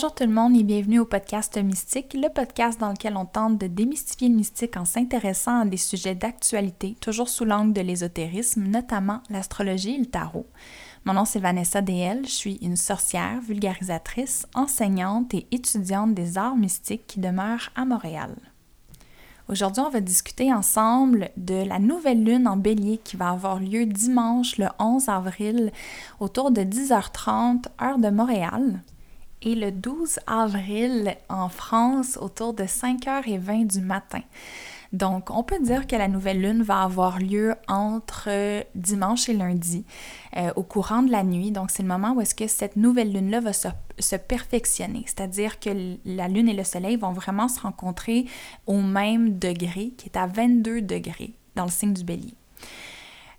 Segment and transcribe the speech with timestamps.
[0.00, 3.58] Bonjour tout le monde et bienvenue au podcast Mystique, le podcast dans lequel on tente
[3.58, 8.62] de démystifier le mystique en s'intéressant à des sujets d'actualité, toujours sous l'angle de l'ésotérisme,
[8.62, 10.46] notamment l'astrologie et le tarot.
[11.04, 16.56] Mon nom c'est Vanessa DL, je suis une sorcière, vulgarisatrice, enseignante et étudiante des arts
[16.56, 18.36] mystiques qui demeure à Montréal.
[19.48, 23.84] Aujourd'hui, on va discuter ensemble de la nouvelle lune en bélier qui va avoir lieu
[23.84, 25.72] dimanche le 11 avril
[26.20, 28.80] autour de 10h30 heure de Montréal
[29.42, 34.22] et le 12 avril en France autour de 5h20 du matin.
[34.92, 39.84] Donc, on peut dire que la nouvelle lune va avoir lieu entre dimanche et lundi,
[40.36, 41.50] euh, au courant de la nuit.
[41.50, 43.68] Donc, c'est le moment où est-ce que cette nouvelle lune-là va se,
[43.98, 45.02] se perfectionner.
[45.04, 48.24] C'est-à-dire que la lune et le soleil vont vraiment se rencontrer
[48.66, 52.34] au même degré, qui est à 22 degrés dans le signe du bélier.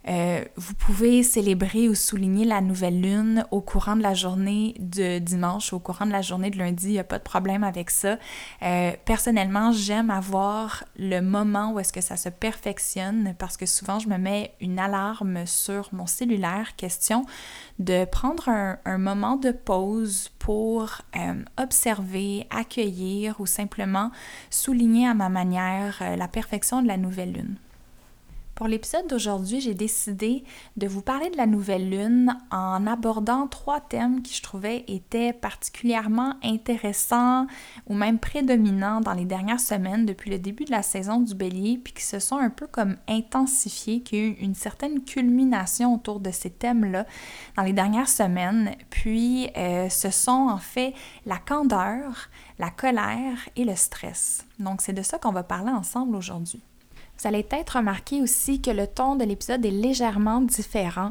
[0.08, 5.18] Euh, vous pouvez célébrer ou souligner la nouvelle lune au courant de la journée de
[5.18, 7.90] dimanche, au courant de la journée de lundi, il n'y a pas de problème avec
[7.90, 8.18] ça.
[8.62, 13.98] Euh, personnellement, j'aime avoir le moment où est-ce que ça se perfectionne parce que souvent
[13.98, 17.26] je me mets une alarme sur mon cellulaire, question
[17.78, 24.10] de prendre un, moment de pause pour euh, observer, accueillir ou simplement
[24.50, 27.56] souligner à ma manière la perfection de la nouvelle lune.
[28.60, 30.44] Pour l'épisode d'aujourd'hui, j'ai décidé
[30.76, 35.32] de vous parler de la nouvelle lune en abordant trois thèmes qui je trouvais étaient
[35.32, 37.46] particulièrement intéressants
[37.86, 41.80] ou même prédominants dans les dernières semaines depuis le début de la saison du bélier,
[41.82, 45.94] puis qui se sont un peu comme intensifiés, qu'il y a eu une certaine culmination
[45.94, 47.06] autour de ces thèmes-là
[47.56, 48.76] dans les dernières semaines.
[48.90, 50.92] Puis euh, ce sont en fait
[51.24, 54.44] la candeur, la colère et le stress.
[54.58, 56.60] Donc c'est de ça qu'on va parler ensemble aujourd'hui.
[57.20, 61.10] Vous allez peut-être remarquer aussi que le ton de l'épisode est légèrement différent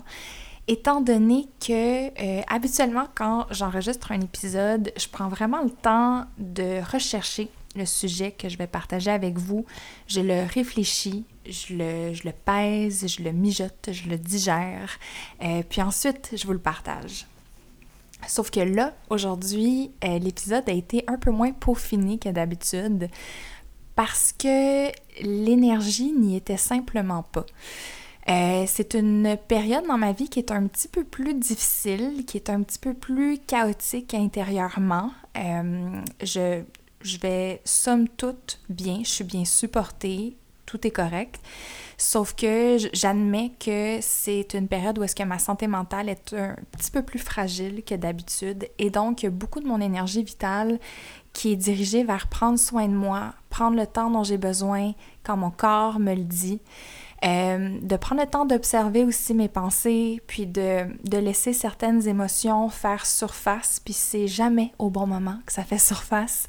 [0.68, 6.80] étant donné que euh, habituellement quand j'enregistre un épisode, je prends vraiment le temps de
[6.92, 9.66] rechercher le sujet que je vais partager avec vous.
[10.08, 14.98] Je le réfléchis, je le, je le pèse, je le mijote, je le digère,
[15.44, 17.26] euh, puis ensuite je vous le partage.
[18.28, 23.10] Sauf que là, aujourd'hui, euh, l'épisode a été un peu moins peaufiné que d'habitude
[24.00, 27.46] parce que l'énergie n'y était simplement pas.
[28.30, 32.38] Euh, c'est une période dans ma vie qui est un petit peu plus difficile, qui
[32.38, 35.12] est un petit peu plus chaotique intérieurement.
[35.38, 36.62] Euh, je,
[37.02, 40.38] je vais somme toute bien, je suis bien supportée,
[40.70, 41.42] tout est correct.
[41.98, 46.56] Sauf que j'admets que c'est une période où est-ce que ma santé mentale est un
[46.78, 50.80] petit peu plus fragile que d'habitude et donc beaucoup de mon énergie vitale
[51.34, 54.94] qui est dirigée vers prendre soin de moi, prendre le temps dont j'ai besoin
[55.24, 56.62] quand mon corps me le dit.
[57.26, 62.70] Euh, de prendre le temps d'observer aussi mes pensées, puis de, de, laisser certaines émotions
[62.70, 66.48] faire surface, puis c'est jamais au bon moment que ça fait surface.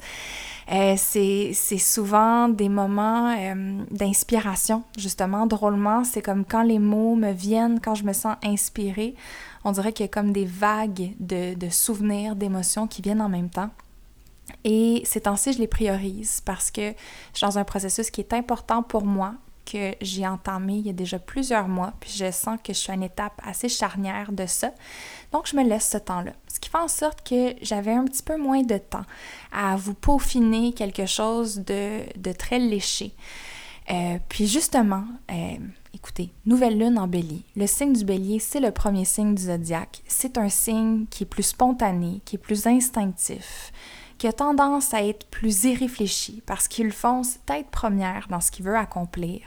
[0.71, 6.03] Euh, c'est souvent des moments euh, d'inspiration, justement, drôlement.
[6.03, 9.15] C'est comme quand les mots me viennent, quand je me sens inspirée,
[9.63, 13.29] on dirait qu'il y a comme des vagues de, de souvenirs, d'émotions qui viennent en
[13.29, 13.69] même temps.
[14.63, 16.91] Et ces temps-ci, je les priorise parce que
[17.33, 19.35] je suis dans un processus qui est important pour moi,
[19.65, 22.91] que j'ai entamé il y a déjà plusieurs mois, puis je sens que je suis
[22.91, 24.71] à une étape assez charnière de ça.
[25.31, 26.33] Donc, je me laisse ce temps-là.
[26.47, 29.05] Ce qui fait en sorte que j'avais un petit peu moins de temps
[29.51, 33.13] à vous peaufiner quelque chose de, très léché.
[33.89, 35.57] Euh, puis justement, euh,
[35.93, 37.43] écoutez, nouvelle lune en bélier.
[37.55, 40.01] Le signe du bélier, c'est le premier signe du zodiaque.
[40.07, 43.71] C'est un signe qui est plus spontané, qui est plus instinctif,
[44.21, 48.63] qui a tendance à être plus irréfléchi parce qu'il fonce tête première dans ce qu'il
[48.63, 49.41] veut accomplir.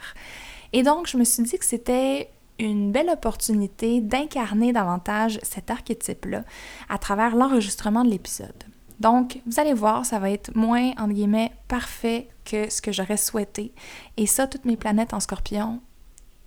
[0.72, 2.28] Et donc, je me suis dit que c'était
[2.58, 6.42] une belle opportunité d'incarner davantage cet archétype-là
[6.88, 8.64] à travers l'enregistrement de l'épisode.
[8.98, 13.16] Donc, vous allez voir, ça va être moins, entre guillemets, parfait que ce que j'aurais
[13.16, 13.72] souhaité.
[14.16, 15.82] Et ça, toutes mes planètes en scorpion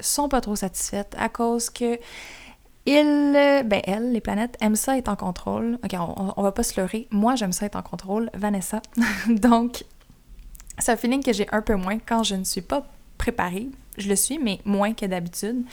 [0.01, 1.97] sont pas trop satisfaites à cause que
[2.87, 3.33] il,
[3.65, 5.77] ben elle, les planètes, aiment ça être en contrôle.
[5.83, 5.93] Ok,
[6.37, 7.07] on, va pas se leurrer.
[7.11, 8.29] Moi, j'aime ça être en contrôle.
[8.33, 8.81] Vanessa.
[9.27, 9.83] Donc,
[10.79, 12.87] c'est un feeling que j'ai un peu moins quand je ne suis pas
[13.17, 13.67] préparée.
[13.97, 15.65] Je le suis, mais moins que d'habitude.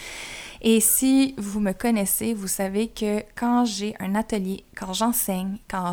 [0.60, 5.92] Et si vous me connaissez, vous savez que quand j'ai un atelier, quand j'enseigne, quand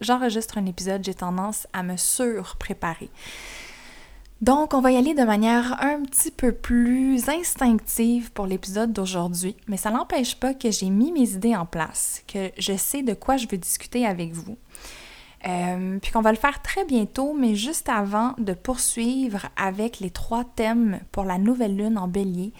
[0.00, 3.08] j'enregistre un épisode, j'ai tendance à me surpréparer.
[4.40, 9.54] Donc, on va y aller de manière un petit peu plus instinctive pour l'épisode d'aujourd'hui,
[9.68, 13.12] mais ça n'empêche pas que j'ai mis mes idées en place, que je sais de
[13.12, 14.56] quoi je veux discuter avec vous.
[15.46, 20.10] Euh, puis qu'on va le faire très bientôt, mais juste avant de poursuivre avec les
[20.10, 22.52] trois thèmes pour la nouvelle lune en bélier,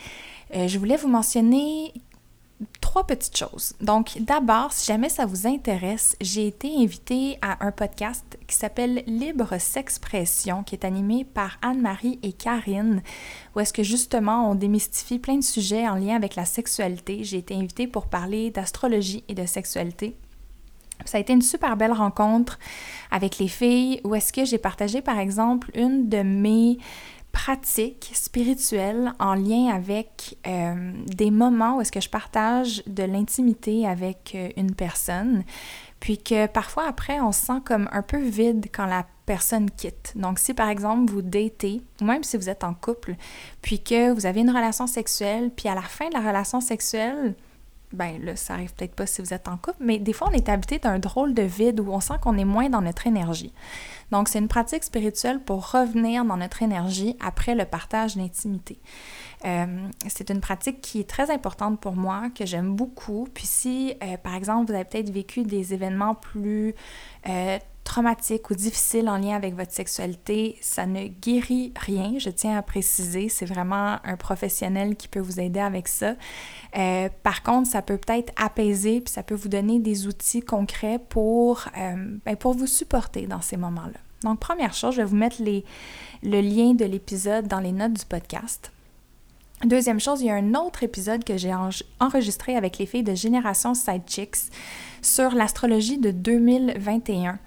[0.55, 1.94] euh, je voulais vous mentionner
[2.81, 3.75] trois petites choses.
[3.81, 9.03] Donc, d'abord, si jamais ça vous intéresse, j'ai été invitée à un podcast qui s'appelle
[9.06, 13.03] Libre S'expression, qui est animé par Anne-Marie et Karine,
[13.55, 17.25] où est-ce que justement on démystifie plein de sujets en lien avec la sexualité.
[17.25, 20.17] J'ai été invitée pour parler d'astrologie et de sexualité.
[21.05, 22.59] Ça a été une super belle rencontre
[23.11, 26.79] avec les filles où est-ce que j'ai partagé par exemple une de mes
[27.32, 33.87] pratiques spirituelles en lien avec euh, des moments où est-ce que je partage de l'intimité
[33.87, 35.44] avec euh, une personne,
[36.00, 40.12] puis que parfois après on se sent comme un peu vide quand la personne quitte.
[40.17, 43.15] Donc si par exemple vous datez, ou même si vous êtes en couple,
[43.62, 47.35] puis que vous avez une relation sexuelle, puis à la fin de la relation sexuelle,
[47.93, 50.35] ben là, ça arrive peut-être pas si vous êtes en couple, mais des fois, on
[50.35, 53.53] est habité d'un drôle de vide où on sent qu'on est moins dans notre énergie.
[54.13, 58.79] Donc, c'est une pratique spirituelle pour revenir dans notre énergie après le partage d'intimité.
[59.45, 63.27] Euh, c'est une pratique qui est très importante pour moi, que j'aime beaucoup.
[63.33, 66.75] Puis si, euh, par exemple, vous avez peut-être vécu des événements plus
[67.29, 67.59] euh,
[67.91, 72.63] traumatique ou difficile en lien avec votre sexualité, ça ne guérit rien, je tiens à
[72.63, 73.29] préciser.
[73.29, 76.15] C'est vraiment un professionnel qui peut vous aider avec ça.
[76.77, 81.01] Euh, par contre, ça peut peut-être apaiser, puis ça peut vous donner des outils concrets
[81.09, 83.99] pour, euh, ben, pour vous supporter dans ces moments-là.
[84.23, 85.65] Donc, première chose, je vais vous mettre les,
[86.23, 88.71] le lien de l'épisode dans les notes du podcast.
[89.65, 91.53] Deuxième chose, il y a un autre épisode que j'ai
[91.99, 94.51] enregistré avec les filles de Génération Side Chicks
[95.03, 97.39] sur l'astrologie de 2021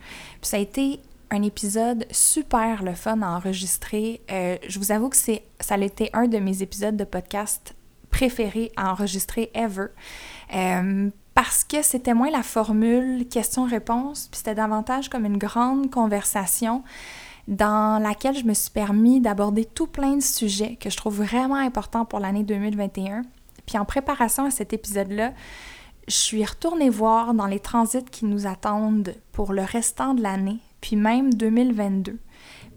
[0.46, 1.00] ça a été
[1.32, 4.22] un épisode super le fun à enregistrer.
[4.32, 7.76] Euh, je vous avoue que c'est, ça a été un de mes épisodes de podcast
[8.12, 9.88] préférés à enregistrer ever.
[10.56, 16.84] Euh, parce que c'était moins la formule question-réponse, puis c'était davantage comme une grande conversation
[17.48, 21.56] dans laquelle je me suis permis d'aborder tout plein de sujets que je trouve vraiment
[21.56, 23.24] importants pour l'année 2021.
[23.66, 25.34] Puis en préparation à cet épisode-là,
[26.08, 30.60] je suis retournée voir dans les transits qui nous attendent pour le restant de l'année,
[30.82, 32.20] puis même 2022.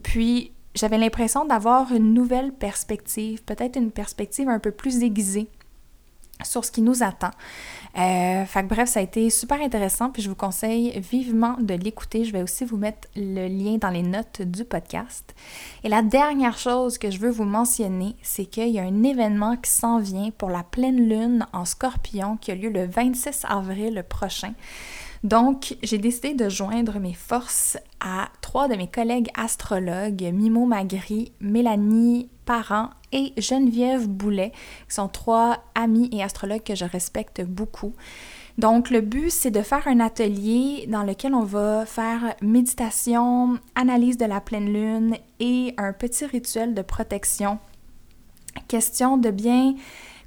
[0.03, 5.49] Puis j'avais l'impression d'avoir une nouvelle perspective, peut-être une perspective un peu plus aiguisée
[6.45, 7.31] sur ce qui nous attend.
[7.99, 12.25] Euh, bref, ça a été super intéressant, puis je vous conseille vivement de l'écouter.
[12.25, 15.35] Je vais aussi vous mettre le lien dans les notes du podcast.
[15.83, 19.57] Et la dernière chose que je veux vous mentionner, c'est qu'il y a un événement
[19.57, 24.05] qui s'en vient pour la pleine lune en scorpion qui a lieu le 26 avril
[24.09, 24.53] prochain.
[25.25, 31.33] Donc, j'ai décidé de joindre mes forces à trois de mes collègues astrologues, Mimo Magri,
[31.41, 34.53] Mélanie Parent et Geneviève Boulet,
[34.89, 37.93] qui sont trois amis et astrologues que je respecte beaucoup.
[38.57, 44.17] Donc, le but, c'est de faire un atelier dans lequel on va faire méditation, analyse
[44.17, 47.59] de la pleine lune et un petit rituel de protection.
[48.69, 49.75] Question de bien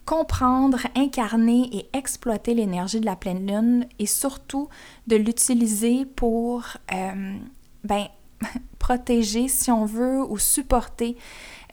[0.06, 4.68] comprendre, incarner et exploiter l'énergie de la pleine lune et surtout
[5.07, 7.38] de l'utiliser pour euh,
[7.83, 8.07] ben,
[8.80, 11.16] protéger, si on veut, ou supporter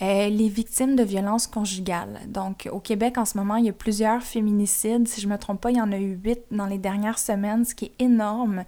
[0.01, 2.21] les victimes de violences conjugales.
[2.29, 5.09] Donc, au Québec, en ce moment, il y a plusieurs féminicides.
[5.09, 7.19] Si je ne me trompe pas, il y en a eu huit dans les dernières
[7.19, 8.65] semaines, ce qui est énorme.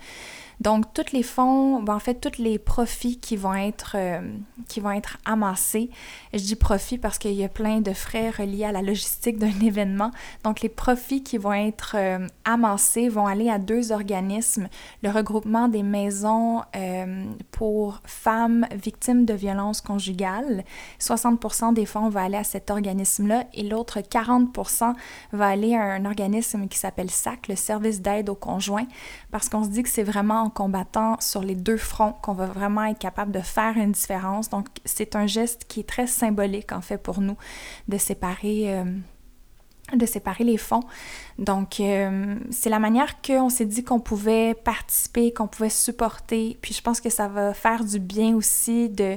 [0.60, 4.20] Donc, tous les fonds, ben, en fait, tous les profits qui vont être, euh,
[4.66, 5.88] qui vont être amassés,
[6.32, 9.60] je dis profits parce qu'il y a plein de frais reliés à la logistique d'un
[9.62, 10.10] événement.
[10.42, 14.68] Donc, les profits qui vont être euh, amassés vont aller à deux organismes,
[15.02, 20.64] le regroupement des maisons euh, pour femmes victimes de violences conjugales.
[20.98, 24.92] 60% des fonds vont aller à cet organisme-là et l'autre 40%
[25.32, 28.86] va aller à un organisme qui s'appelle SAC, le service d'aide aux conjoints,
[29.30, 32.84] parce qu'on se dit que c'est vraiment combattant sur les deux fronts qu'on va vraiment
[32.84, 34.50] être capable de faire une différence.
[34.50, 37.36] Donc, c'est un geste qui est très symbolique, en fait, pour nous,
[37.88, 38.74] de séparer...
[38.74, 38.84] Euh,
[40.40, 40.82] les fonds.
[41.38, 46.58] Donc, euh, c'est la manière qu'on s'est dit qu'on pouvait participer, qu'on pouvait supporter.
[46.60, 49.16] Puis je pense que ça va faire du bien aussi de,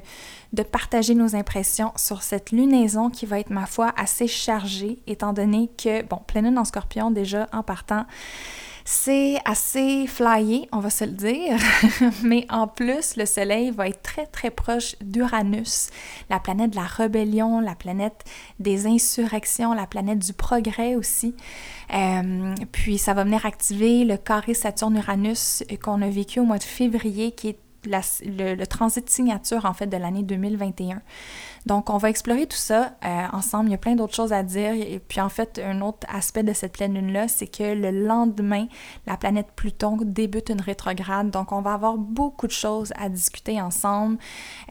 [0.53, 5.33] de partager nos impressions sur cette lunaison qui va être, ma foi, assez chargée, étant
[5.33, 8.05] donné que, bon, pleine lune en scorpion, déjà, en partant,
[8.85, 11.57] c'est assez flyé, on va se le dire,
[12.23, 15.89] mais en plus, le Soleil va être très très proche d'Uranus,
[16.29, 18.23] la planète de la rébellion, la planète
[18.59, 21.35] des insurrections, la planète du progrès aussi.
[21.93, 26.63] Euh, puis ça va venir activer le carré Saturne-Uranus qu'on a vécu au mois de
[26.63, 31.01] février, qui est le, transit signature en fait de l'année 2021.
[31.65, 33.69] Donc on va explorer tout ça euh, ensemble.
[33.69, 34.73] Il y a plein d'autres choses à dire.
[34.73, 38.67] Et puis en fait, un autre aspect de cette pleine lune-là, c'est que le lendemain,
[39.05, 41.29] la planète Pluton débute une rétrograde.
[41.29, 44.17] Donc on va avoir beaucoup de choses à discuter ensemble.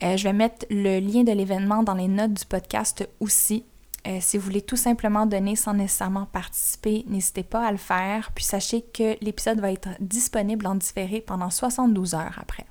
[0.03, 3.65] Euh, je vais mettre le lien de l'événement dans les notes du podcast aussi.
[4.07, 8.33] Euh, si vous voulez tout simplement donner sans nécessairement participer, n'hésitez pas à le faire.
[8.35, 12.65] Puis sachez que l'épisode va être disponible en différé pendant 72 heures après.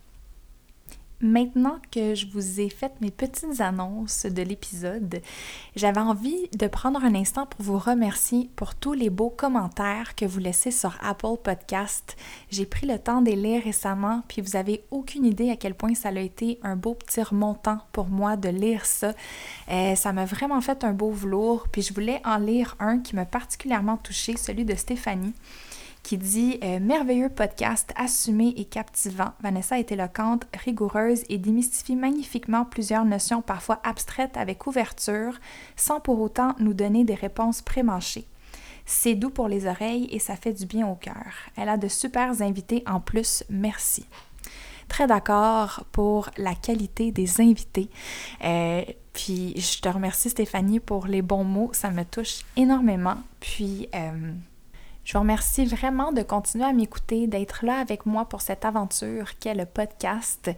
[1.21, 5.21] Maintenant que je vous ai fait mes petites annonces de l'épisode,
[5.75, 10.23] j'avais envie de prendre un instant pour vous remercier pour tous les beaux commentaires que
[10.23, 12.15] vous laissez sur Apple Podcast.
[12.49, 15.75] J'ai pris le temps de les lire récemment, puis vous avez aucune idée à quel
[15.75, 19.13] point ça a été un beau petit remontant pour moi de lire ça.
[19.69, 23.17] Euh, ça m'a vraiment fait un beau velours, puis je voulais en lire un qui
[23.17, 25.33] m'a particulièrement touché, celui de Stéphanie
[26.03, 29.31] qui dit euh, Merveilleux podcast, assumé et captivant.
[29.41, 35.39] Vanessa est éloquente, rigoureuse et démystifie magnifiquement plusieurs notions parfois abstraites avec ouverture,
[35.75, 38.27] sans pour autant nous donner des réponses prémâchées.
[38.85, 41.33] C'est doux pour les oreilles et ça fait du bien au cœur.
[41.55, 44.05] Elle a de super invités en plus, merci.
[44.87, 47.89] Très d'accord pour la qualité des invités.
[48.43, 53.17] Euh, puis je te remercie Stéphanie pour les bons mots, ça me touche énormément.
[53.39, 54.33] Puis euh,
[55.09, 59.39] je vous remercie vraiment de continuer à m'écouter, d'être là avec moi pour cette aventure
[59.39, 60.51] qu'est le podcast.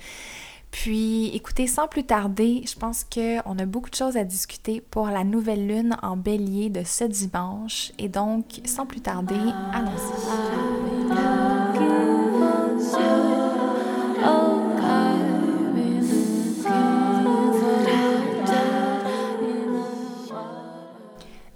[0.72, 5.08] Puis, écoutez, sans plus tarder, je pense qu'on a beaucoup de choses à discuter pour
[5.08, 7.94] la nouvelle lune en bélier de ce dimanche.
[7.98, 9.40] Et donc, sans plus tarder,
[9.74, 10.52] allons-y.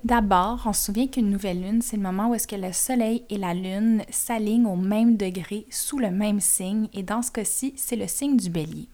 [0.05, 3.23] D'abord, on se souvient qu'une nouvelle lune, c'est le moment où est-ce que le soleil
[3.31, 7.73] et la lune s'alignent au même degré sous le même signe et dans ce cas-ci,
[7.75, 8.87] c'est le signe du bélier.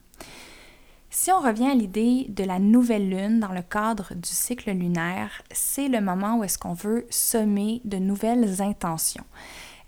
[1.10, 5.42] Si on revient à l'idée de la nouvelle lune dans le cadre du cycle lunaire,
[5.52, 9.26] c'est le moment où est-ce qu'on veut semer de nouvelles intentions.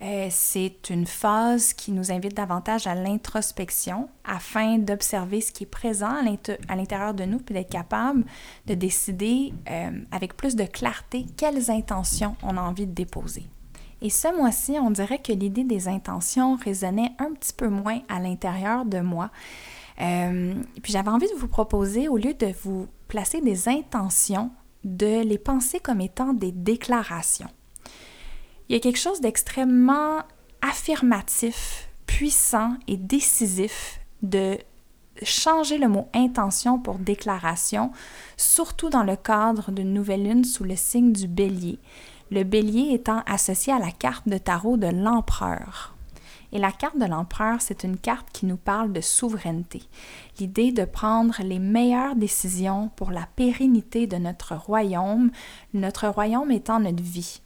[0.03, 5.67] Euh, c'est une phase qui nous invite davantage à l'introspection afin d'observer ce qui est
[5.67, 6.13] présent
[6.67, 8.25] à l'intérieur de nous puis d'être capable
[8.65, 13.45] de décider euh, avec plus de clarté quelles intentions on a envie de déposer.
[14.01, 18.19] Et ce mois-ci, on dirait que l'idée des intentions résonnait un petit peu moins à
[18.19, 19.29] l'intérieur de moi.
[20.01, 24.51] Euh, puis j'avais envie de vous proposer, au lieu de vous placer des intentions,
[24.83, 27.47] de les penser comme étant des déclarations
[28.69, 30.23] il y a quelque chose d'extrêmement
[30.61, 34.57] affirmatif, puissant et décisif de
[35.21, 37.91] changer le mot intention pour déclaration,
[38.37, 41.79] surtout dans le cadre d'une nouvelle lune sous le signe du bélier,
[42.31, 45.95] le bélier étant associé à la carte de tarot de l'empereur.
[46.51, 49.81] Et la carte de l'empereur, c'est une carte qui nous parle de souveraineté,
[50.39, 55.31] l'idée de prendre les meilleures décisions pour la pérennité de notre royaume,
[55.73, 57.41] notre royaume étant notre vie.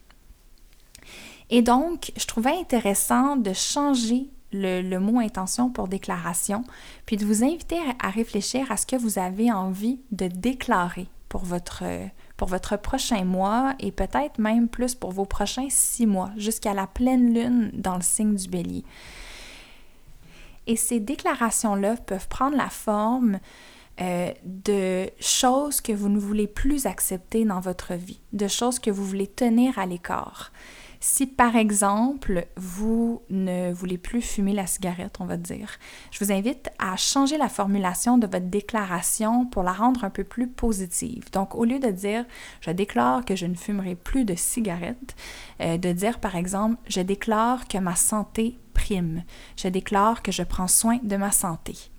[1.50, 6.64] Et donc, je trouvais intéressant de changer le, mot intention pour déclaration,
[7.06, 11.44] puis de vous inviter à, réfléchir à ce que vous avez envie de déclarer pour
[11.44, 11.84] votre,
[12.82, 17.72] prochain mois et peut-être même plus pour vos prochains six mois, jusqu'à la pleine lune
[17.74, 18.84] dans le signe du bélier.
[20.66, 23.40] Et ces déclarations-là peuvent prendre la forme
[24.02, 28.92] euh, de choses que vous ne voulez plus accepter dans votre vie, de choses que
[28.92, 30.52] vous voulez tenir à l'écart.
[31.10, 35.80] Si par exemple, vous ne voulez plus fumer la cigarette, on va dire,
[36.12, 40.26] je vous invite à changer la formulation de votre déclaration pour la rendre un peu
[40.26, 41.32] plus positive.
[41.32, 42.26] Donc, au lieu de dire
[42.60, 45.16] je déclare que je ne fumerai plus de cigarette,
[45.62, 49.24] euh, de dire par exemple je déclare que ma santé prime,
[49.56, 51.90] je déclare que je prends soin de ma santé.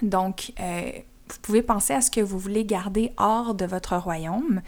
[0.00, 0.92] Donc, euh,
[1.32, 4.60] vous pouvez penser à ce que vous voulez garder hors de votre royaume,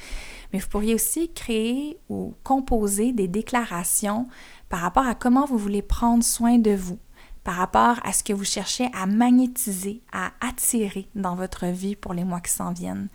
[0.53, 4.27] mais vous pourriez aussi créer ou composer des déclarations
[4.69, 6.99] par rapport à comment vous voulez prendre soin de vous,
[7.45, 12.15] par rapport à ce que vous cherchez à magnétiser, à attirer dans votre vie pour
[12.15, 13.09] les mois qui s'en viennent.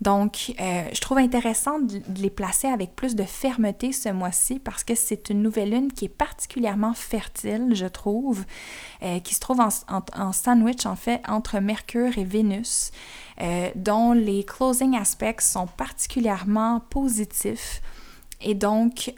[0.00, 4.82] Donc, euh, je trouve intéressant de, les placer avec plus de fermeté ce mois-ci parce
[4.82, 8.44] que c'est une nouvelle lune qui est particulièrement fertile, je trouve,
[9.02, 12.92] euh, qui se trouve en, sandwich en fait entre Mercure et Vénus,
[13.42, 17.82] euh, dont les closing aspects sont particulièrement positifs.
[18.40, 19.12] Et donc,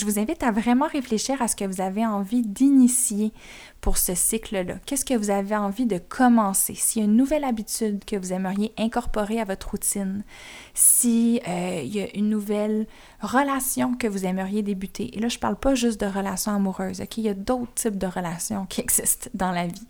[0.00, 3.34] je vous invite à vraiment réfléchir à ce que vous avez envie d'initier
[3.82, 4.76] pour ce cycle-là.
[4.86, 6.74] Qu'est-ce que vous avez envie de commencer?
[6.74, 10.24] S'il y a une nouvelle habitude que vous aimeriez incorporer à votre routine,
[10.72, 12.86] s'il euh, y a une nouvelle
[13.20, 15.14] relation que vous aimeriez débuter.
[15.16, 17.02] Et là, je ne parle pas juste de relations amoureuses?
[17.18, 19.86] Il y a d'autres types de relations qui existent dans la vie.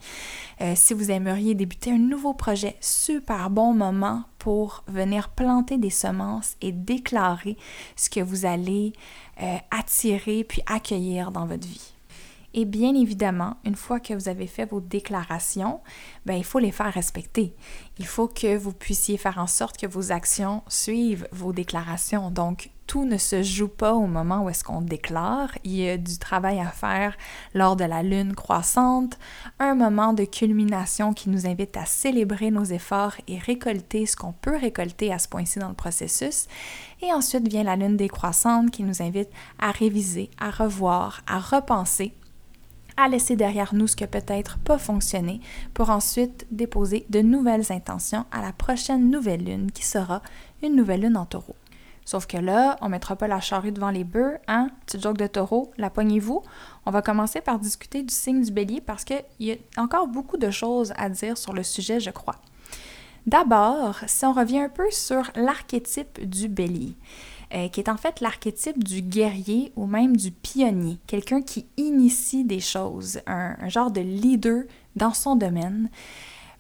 [0.61, 5.91] Euh, si vous aimeriez débuter un nouveau projet, super bon moment pour venir planter des
[5.91, 7.57] semences et déclarer
[7.95, 8.93] ce que vous allez
[9.43, 11.93] euh, attirer puis accueillir dans votre vie.
[12.53, 15.81] Et bien évidemment, une fois que vous avez fait vos déclarations,
[16.27, 17.55] ben, il faut les faire respecter.
[17.99, 22.31] Il faut que vous puissiez faire en sorte que vos actions suivent vos déclarations.
[22.31, 25.51] Donc, tout ne se joue pas au moment où est-ce qu'on déclare.
[25.63, 27.17] Il y a du travail à faire
[27.55, 29.17] lors de la lune croissante,
[29.61, 34.33] un moment de culmination qui nous invite à célébrer nos efforts et récolter ce qu'on
[34.33, 36.49] peut récolter à ce point-ci dans le processus.
[37.01, 39.31] Et ensuite vient la lune décroissante qui nous invite
[39.61, 42.13] à réviser, à revoir, à repenser
[42.97, 45.41] à laisser derrière nous ce qui peut-être pas fonctionné
[45.75, 50.23] pour ensuite déposer de nouvelles intentions à la prochaine nouvelle lune qui sera
[50.63, 51.55] une nouvelle lune en taureau.
[52.11, 54.69] Sauf que là, on mettra pas la charrue devant les bœufs, hein?
[54.85, 56.43] Petite joke de taureau, la poignez-vous.
[56.85, 60.37] On va commencer par discuter du signe du bélier parce qu'il y a encore beaucoup
[60.37, 62.35] de choses à dire sur le sujet, je crois.
[63.29, 66.97] D'abord, si on revient un peu sur l'archétype du bélier,
[67.55, 72.43] euh, qui est en fait l'archétype du guerrier ou même du pionnier, quelqu'un qui initie
[72.45, 74.65] des choses, un, genre de leader
[74.97, 75.89] dans son domaine.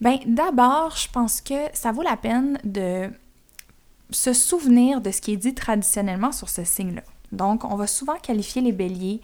[0.00, 3.10] Ben, d'abord, je pense que ça vaut la peine de
[4.10, 7.02] se souvenir de ce qui est dit traditionnellement sur ce signe-là.
[7.32, 9.20] Donc, on va souvent qualifier les béliers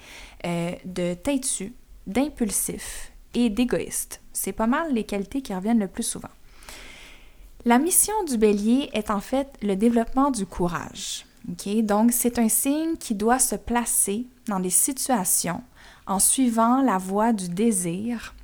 [0.46, 1.72] euh, de têtus,
[2.06, 4.20] d'impulsifs et d'égoïstes.
[4.32, 6.28] C'est pas mal les qualités qui reviennent le plus souvent.
[7.64, 11.26] La mission du bélier est en fait le développement du courage.
[11.82, 15.62] Donc, c'est un signe qui doit se placer dans des situations
[16.06, 18.34] en suivant la voie du désir,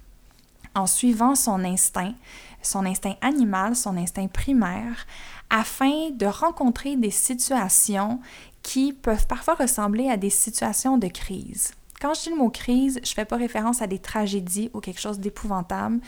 [0.74, 2.14] en suivant son instinct,
[2.62, 5.06] son instinct animal, son instinct primaire,
[5.52, 8.18] afin de rencontrer des situations
[8.62, 11.72] qui peuvent parfois ressembler à des situations de crise.
[12.00, 14.80] Quand je dis le mot crise, je ne fais pas référence à des tragédies ou
[14.80, 16.00] quelque chose d'épouvantable.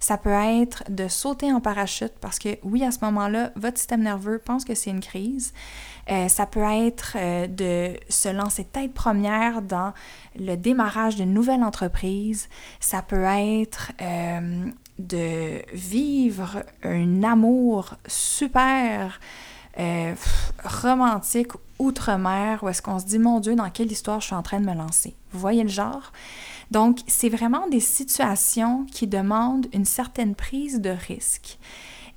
[0.00, 4.00] Ça peut être de sauter en parachute parce que oui, à ce moment-là, votre système
[4.00, 5.52] nerveux pense que c'est une crise.
[6.10, 9.92] Euh, ça peut être euh, de se lancer tête première dans
[10.36, 12.48] le démarrage d'une nouvelle entreprise.
[12.80, 19.18] Ça peut être euh, de vivre un amour super
[19.78, 20.14] euh,
[20.64, 24.42] romantique outre-mer où est-ce qu'on se dit mon Dieu dans quelle histoire je suis en
[24.42, 25.16] train de me lancer?
[25.32, 26.12] Vous voyez le genre?
[26.70, 31.58] Donc c'est vraiment des situations qui demandent une certaine prise de risque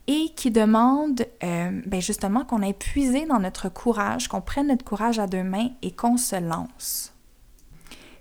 [0.08, 4.86] et qui demandent euh, ben justement qu'on ait puisé dans notre courage, qu'on prenne notre
[4.86, 7.15] courage à deux mains et qu'on se lance.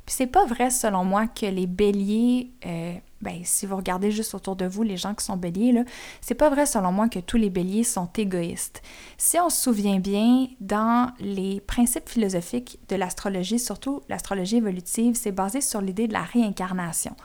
[0.06, 4.34] Puis c'est pas vrai selon moi que les béliers euh, ben, si vous regardez juste
[4.34, 5.84] autour de vous les gens qui sont béliers, là,
[6.20, 8.82] c'est pas vrai selon moi que tous les béliers sont égoïstes.
[9.16, 15.32] Si on se souvient bien, dans les principes philosophiques de l'astrologie, surtout l'astrologie évolutive, c'est
[15.32, 17.16] basé sur l'idée de la réincarnation.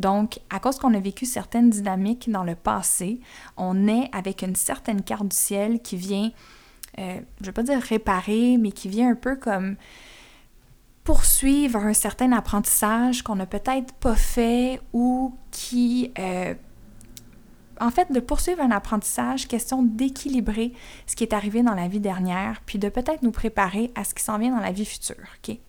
[0.00, 3.20] Donc, à cause qu'on a vécu certaines dynamiques dans le passé,
[3.56, 6.32] on est avec une certaine carte du ciel qui vient,
[6.98, 9.76] euh, je vais pas dire réparer, mais qui vient un peu comme
[11.04, 16.12] poursuivre un certain apprentissage qu'on n'a peut-être pas fait ou qui...
[16.18, 16.54] Euh,
[17.80, 20.72] en fait, de poursuivre un apprentissage, question d'équilibrer
[21.06, 24.14] ce qui est arrivé dans la vie dernière, puis de peut-être nous préparer à ce
[24.14, 25.16] qui s'en vient dans la vie future.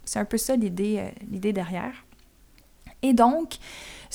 [0.05, 2.05] C'est un peu ça l'idée euh, l'idée derrière.
[3.01, 3.57] Et donc,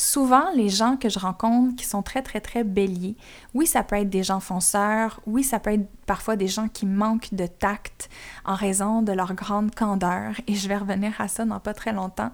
[0.03, 3.17] Souvent, les gens que je rencontre qui sont très, très, très béliers,
[3.53, 6.87] oui, ça peut être des gens fonceurs, oui, ça peut être parfois des gens qui
[6.87, 8.09] manquent de tact
[8.47, 11.93] en raison de leur grande candeur, et je vais revenir à ça dans pas très
[11.93, 12.31] longtemps,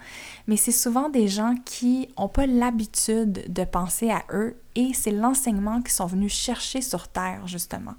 [0.46, 5.10] mais c'est souvent des gens qui n'ont pas l'habitude de penser à eux, et c'est
[5.10, 7.94] l'enseignement qu'ils sont venus chercher sur Terre, justement.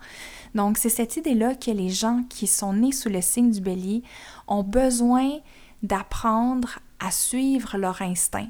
[0.56, 4.02] Donc, c'est cette idée-là que les gens qui sont nés sous le signe du bélier
[4.48, 5.40] ont besoin
[5.84, 8.50] d'apprendre à suivre leur instinct,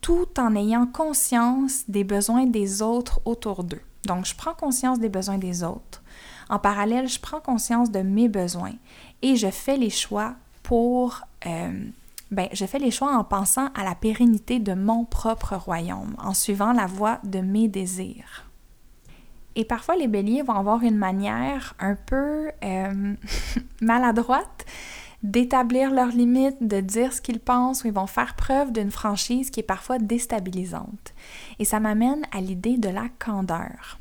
[0.00, 3.82] tout en ayant conscience des besoins des autres autour d'eux.
[4.06, 6.02] Donc, je prends conscience des besoins des autres.
[6.48, 8.74] En parallèle, je prends conscience de mes besoins
[9.22, 11.22] et je fais les choix pour...
[11.46, 11.86] Euh,
[12.30, 16.34] ben, je fais les choix en pensant à la pérennité de mon propre royaume, en
[16.34, 18.44] suivant la voie de mes désirs.
[19.56, 23.14] Et parfois, les béliers vont avoir une manière un peu euh,
[23.80, 24.66] maladroite
[25.24, 29.50] d'établir leurs limites, de dire ce qu'ils pensent, ou ils vont faire preuve d'une franchise
[29.50, 31.14] qui est parfois déstabilisante.
[31.58, 33.98] Et ça m'amène à l'idée de la candeur.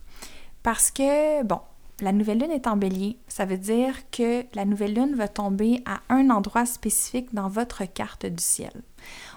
[0.63, 1.61] Parce que, bon,
[2.01, 5.81] la nouvelle lune est en bélier, ça veut dire que la nouvelle lune va tomber
[5.85, 8.73] à un endroit spécifique dans votre carte du ciel.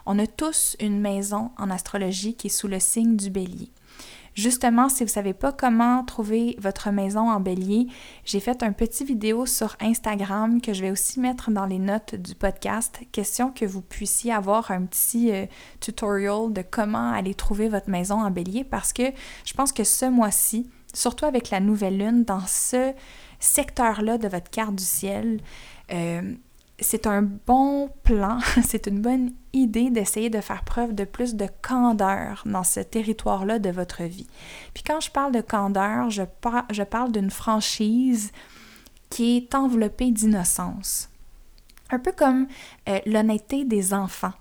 [0.07, 3.71] On a tous une maison en astrologie qui est sous le signe du bélier.
[4.37, 7.87] Justement, si vous ne savez pas comment trouver votre maison en bélier,
[8.27, 12.15] j'ai fait un petit vidéo sur Instagram que je vais aussi mettre dans les notes
[12.17, 13.01] du podcast.
[13.13, 15.47] Question que vous puissiez avoir un petit euh,
[15.81, 19.05] tutorial de comment aller trouver votre maison en bélier parce que
[19.47, 22.93] je pense que ce mois-ci, surtout avec la nouvelle lune, dans ce
[23.41, 25.41] secteur-là de votre carte du ciel,
[25.93, 26.35] euh,
[26.79, 31.47] c'est un bon plan, c'est une bonne idée d'essayer de faire preuve de plus de
[31.63, 34.29] candeur dans ce territoire-là de votre vie.
[34.75, 36.23] Puis quand je parle de candeur, je,
[36.83, 38.31] parle d'une franchise
[39.09, 41.09] qui est enveloppée d'innocence.
[41.91, 42.49] Un peu comme
[42.89, 44.33] euh, l'honnêteté des enfants.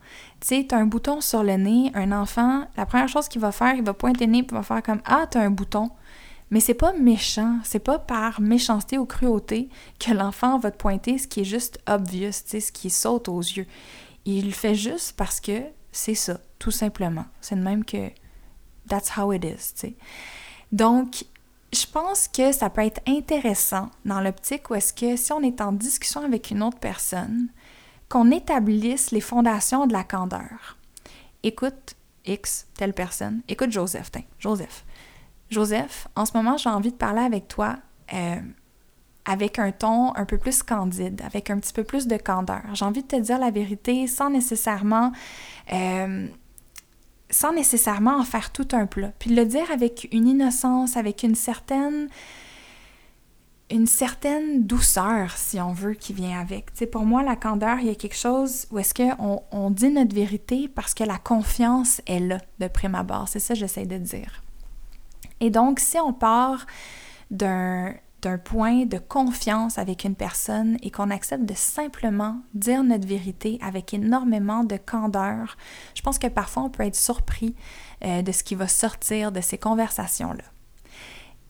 [0.41, 3.39] Tu sais, tu as un bouton sur le nez, un enfant, la première chose qu'il
[3.39, 5.51] va faire, il va pointer le nez, il va faire comme Ah, tu as un
[5.51, 5.91] bouton.
[6.51, 11.17] Mais c'est pas méchant, c'est pas par méchanceté ou cruauté que l'enfant va te pointer
[11.17, 13.67] ce qui est juste obvious, ce qui saute aux yeux.
[14.25, 17.25] Il le fait juste parce que c'est ça, tout simplement.
[17.41, 18.09] C'est de même que
[18.87, 19.95] that's how it is, sais.
[20.71, 21.25] Donc,
[21.73, 25.61] je pense que ça peut être intéressant dans l'optique où est-ce que si on est
[25.61, 27.49] en discussion avec une autre personne,
[28.09, 30.77] qu'on établisse les fondations de la candeur.
[31.43, 33.41] Écoute X, telle personne.
[33.47, 34.85] Écoute Joseph, tiens, Joseph.
[35.49, 37.77] Joseph, en ce moment, j'ai envie de parler avec toi
[38.13, 38.41] euh,
[39.25, 42.61] avec un ton un peu plus candide, avec un petit peu plus de candeur.
[42.73, 45.11] J'ai envie de te dire la vérité sans nécessairement,
[45.73, 46.27] euh,
[47.29, 49.11] sans nécessairement en faire tout un plat.
[49.17, 52.09] Puis le dire avec une innocence, avec une certaine,
[54.59, 56.71] douceur, si on veut, qui vient avec.
[56.73, 59.71] Tu sais, pour moi, la candeur, il y a quelque chose où est-ce qu'on on
[59.71, 63.27] dit notre vérité parce que la confiance est là, de prime abord.
[63.27, 64.43] C'est ça que j'essaie de dire.
[65.39, 66.65] Et donc, si on part
[67.31, 67.95] d'un
[68.43, 73.93] point de confiance avec une personne et qu'on accepte de simplement dire notre vérité avec
[73.93, 75.57] énormément de candeur,
[75.93, 77.55] je pense que parfois on peut être surpris
[78.03, 80.43] euh, de ce qui va sortir de ces conversations-là.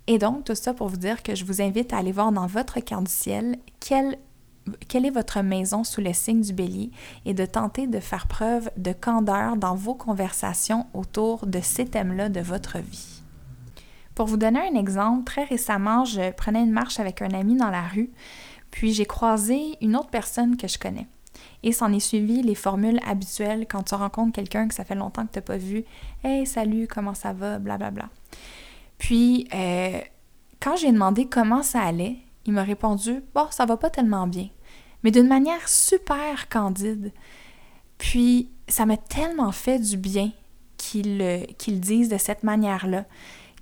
[0.07, 2.45] Et donc, tout ça pour vous dire que je vous invite à aller voir dans
[2.45, 4.17] votre carte du ciel quelle,
[4.87, 6.91] quelle est votre maison sous le signe du bélier
[7.25, 12.29] et de tenter de faire preuve de candeur dans vos conversations autour de ces thèmes-là
[12.29, 13.14] de votre vie.
[14.15, 17.69] Pour vous donner un exemple, très récemment, je prenais une marche avec un ami dans
[17.69, 18.09] la rue,
[18.71, 21.07] puis j'ai croisé une autre personne que je connais.
[21.63, 25.25] Et s'en est suivi les formules habituelles quand tu rencontres quelqu'un que ça fait longtemps
[25.25, 25.83] que tu n'as pas vu.
[26.23, 27.91] Hey, salut, comment ça va, blablabla.
[27.91, 28.09] Bla, bla.
[28.97, 29.99] Puis, euh,
[30.61, 34.47] quand j'ai demandé comment ça allait, il m'a répondu Bon, ça va pas tellement bien,
[35.03, 37.11] mais d'une manière super candide.
[37.97, 40.31] Puis, ça m'a tellement fait du bien
[40.77, 43.05] qu'il qu dise de cette manière-là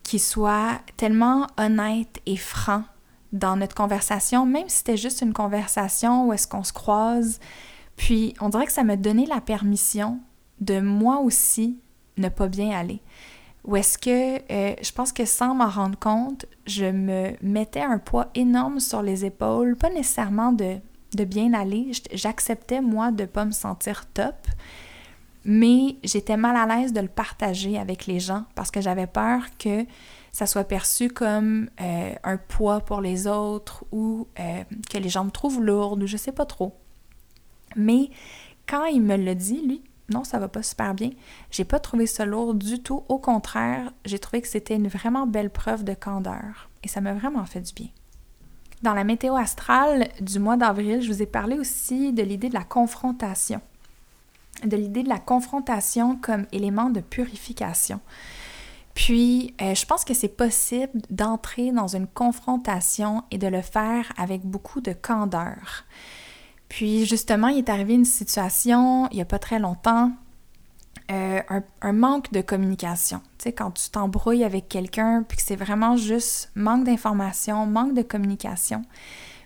[0.04, 2.84] qui soit tellement honnête et franc
[3.32, 7.39] dans notre conversation, même si c'était juste une conversation où est-ce qu'on se croise.
[7.96, 10.20] Puis on dirait que ça m'a donné la permission
[10.62, 11.80] de moi aussi
[12.18, 13.02] ne pas bien aller.
[13.66, 17.98] Ou est-ce que euh, je pense que sans m'en rendre compte, je me mettais un
[17.98, 20.78] poids énorme sur les épaules, pas nécessairement de,
[21.16, 24.36] de bien aller, j'acceptais moi de pas me sentir top,
[25.45, 29.43] mais j'étais mal à l'aise de le partager avec les gens parce que j'avais peur
[29.58, 29.86] que
[30.32, 35.25] ça soit perçu comme euh, un poids pour les autres ou euh, que les gens
[35.25, 36.75] me trouvent lourde ou je sais pas trop.
[37.75, 38.10] Mais
[38.67, 41.12] quand il me l'a dit, lui, non, ça va pas super bien,
[41.51, 43.03] j'ai pas trouvé ça lourd du tout.
[43.10, 47.13] Au contraire, j'ai trouvé que c'était une vraiment belle preuve de candeur et ça m'a
[47.13, 47.89] vraiment fait du bien.
[48.82, 52.53] Dans la météo astrale du mois d'avril, je vous ai parlé aussi de l'idée de
[52.53, 53.62] la confrontation
[54.63, 58.00] de l'idée de la confrontation comme élément de purification.
[58.94, 64.12] Puis, euh, je pense que c'est possible d'entrer dans une confrontation et de le faire
[64.18, 65.86] avec beaucoup de candeur.
[66.70, 70.12] Puis, justement, il est arrivé une situation, il n'y a pas très longtemps,
[71.12, 73.22] euh, un, un, manque de communication.
[73.38, 77.94] Tu sais, quand tu t'embrouilles avec quelqu'un, puis que c'est vraiment juste manque d'information, manque
[77.94, 78.84] de communication.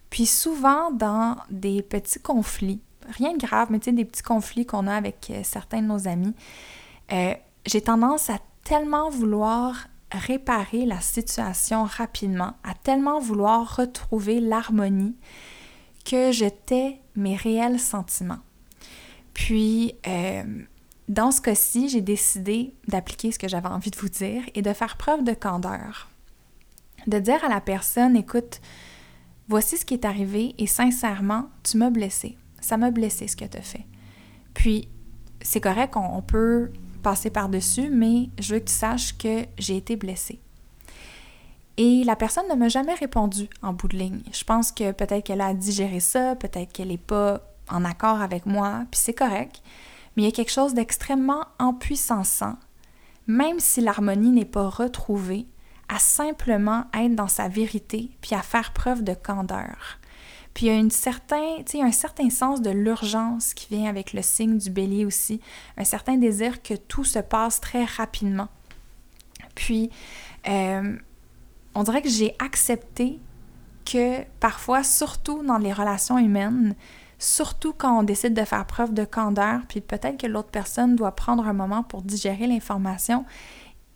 [0.10, 4.66] Puis souvent, dans des petits conflits, rien de grave, mais tu sais, des petits conflits
[4.66, 6.34] qu'on a avec euh, certains de nos amis,
[7.12, 7.34] euh,
[7.66, 15.16] j'ai tendance à tellement vouloir réparer la situation rapidement, à tellement vouloir retrouver l'harmonie
[16.06, 18.40] que je tais mes réels sentiments.
[19.34, 20.44] Puis, euh,
[21.10, 24.74] dans ce cas-ci, j'ai décidé d'appliquer ce que j'avais envie de vous dire et de
[24.74, 26.10] faire preuve de candeur.
[27.06, 28.62] De dire à la personne, écoute,
[29.48, 33.46] voici ce qui est arrivé et sincèrement, tu m'as blessé ça m'a blessé ce que
[33.46, 33.86] tu as fait.
[34.54, 34.90] Puis,
[35.42, 36.72] c'est correct, on, peut
[37.04, 40.42] passer par-dessus, mais je veux que tu saches que j'ai été blessée.
[41.78, 44.22] Et la personne ne m'a jamais répondu en bout de ligne.
[44.32, 48.46] Je pense que peut-être qu'elle a digéré ça, peut-être qu'elle n'est pas en accord avec
[48.46, 49.62] moi, puis c'est correct.
[50.16, 52.24] Mais il y a quelque chose d'extrêmement empuissant,
[53.28, 55.46] même si l'harmonie n'est pas retrouvée,
[55.90, 60.00] à simplement être dans sa vérité, puis à faire preuve de candeur.
[60.58, 64.58] Puis il y a certain, un certain sens de l'urgence qui vient avec le signe
[64.58, 65.40] du bélier aussi,
[65.78, 68.48] un certain désir que tout se passe très rapidement.
[69.54, 69.92] Puis,
[70.50, 70.98] euh,
[71.76, 73.20] on dirait que j'ai accepté
[73.86, 76.74] que parfois, surtout dans les relations humaines,
[77.20, 81.16] surtout quand on décide de faire preuve de candeur, puis peut-être que l'autre personne doit
[81.16, 83.26] prendre un moment pour digérer l'information,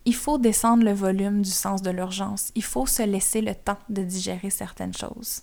[0.05, 2.51] il faut descendre le volume du sens de l'urgence.
[2.53, 5.41] Il faut se laisser le temps de digérer certaines choses.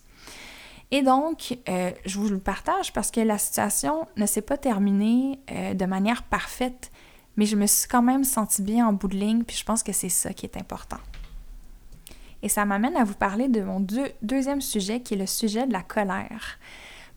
[0.90, 5.38] Et donc, euh, je vous le partage parce que la situation ne s'est pas terminée
[5.50, 6.90] euh, de manière parfaite,
[7.36, 9.82] mais je me suis quand même sentie bien en bout de ligne, puis je pense
[9.82, 10.98] que c'est ça qui est important.
[12.42, 13.84] Et ça m'amène à vous parler de mon
[14.22, 16.58] deuxième sujet, qui est le sujet de la colère.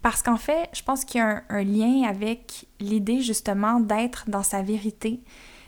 [0.02, 4.42] Parce qu'en fait, je pense qu'il y a un, lien avec l'idée justement d'être dans
[4.42, 5.22] sa vérité,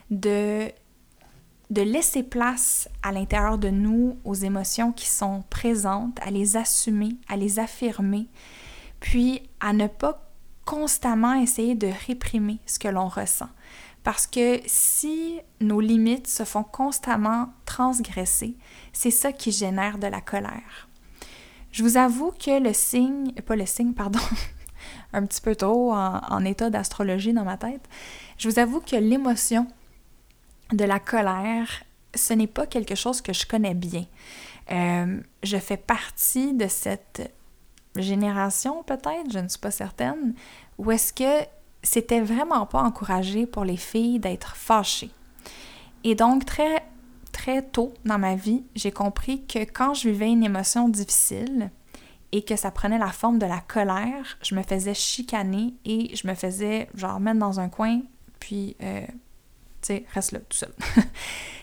[0.09, 0.69] de,
[1.69, 7.15] de laisser place à l'intérieur de nous aux émotions qui sont présentes, à les assumer,
[7.28, 8.28] à les affirmer,
[8.99, 10.30] puis à ne pas
[10.65, 13.49] constamment essayer de réprimer ce que l'on ressent.
[14.04, 18.56] Parce que si nos limites se font constamment transgresser,
[18.91, 20.89] c'est ça qui génère de la colère.
[21.71, 24.19] Je vous avoue que le signe, pas le signe, pardon,
[25.13, 27.88] un petit peu trop en, état d'astrologie dans ma tête,
[28.38, 29.67] je vous avoue que l'émotion
[30.75, 31.67] de la colère,
[32.15, 34.05] ce n'est pas quelque chose que je connais bien.
[34.71, 37.33] Euh, je fais partie de cette
[37.95, 40.33] génération, peut-être, je ne suis pas certaine,
[40.77, 41.47] où est-ce que
[41.83, 45.12] c'était vraiment pas encouragé pour les filles d'être fâchées.
[46.03, 46.83] Et donc, très,
[47.31, 51.71] très tôt dans ma vie, j'ai compris que quand je vivais une émotion difficile
[52.31, 56.27] et que ça prenait la forme de la colère, je me faisais chicaner et je
[56.27, 58.01] me faisais, genre, mettre dans un coin,
[58.39, 59.05] puis, euh,
[59.88, 60.74] sais, reste là, tout seul.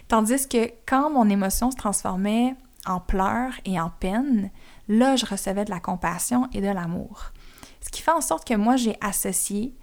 [0.09, 2.57] Tandis que quand mon émotion se transformait
[2.87, 4.51] en pleurs et en peine,
[4.89, 7.33] là, je recevais de la compassion et de l'amour.
[7.81, 9.75] Ce qui fait en sorte que moi, j'ai associé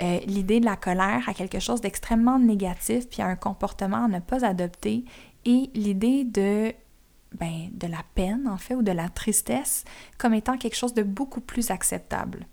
[0.00, 4.08] euh, l'idée de la colère à quelque chose d'extrêmement négatif, puis à un comportement à
[4.08, 5.04] ne pas adopter,
[5.44, 6.72] et l'idée de,
[7.34, 9.84] ben, de la peine, en fait, ou de la tristesse
[10.18, 12.46] comme étant quelque chose de beaucoup plus acceptable.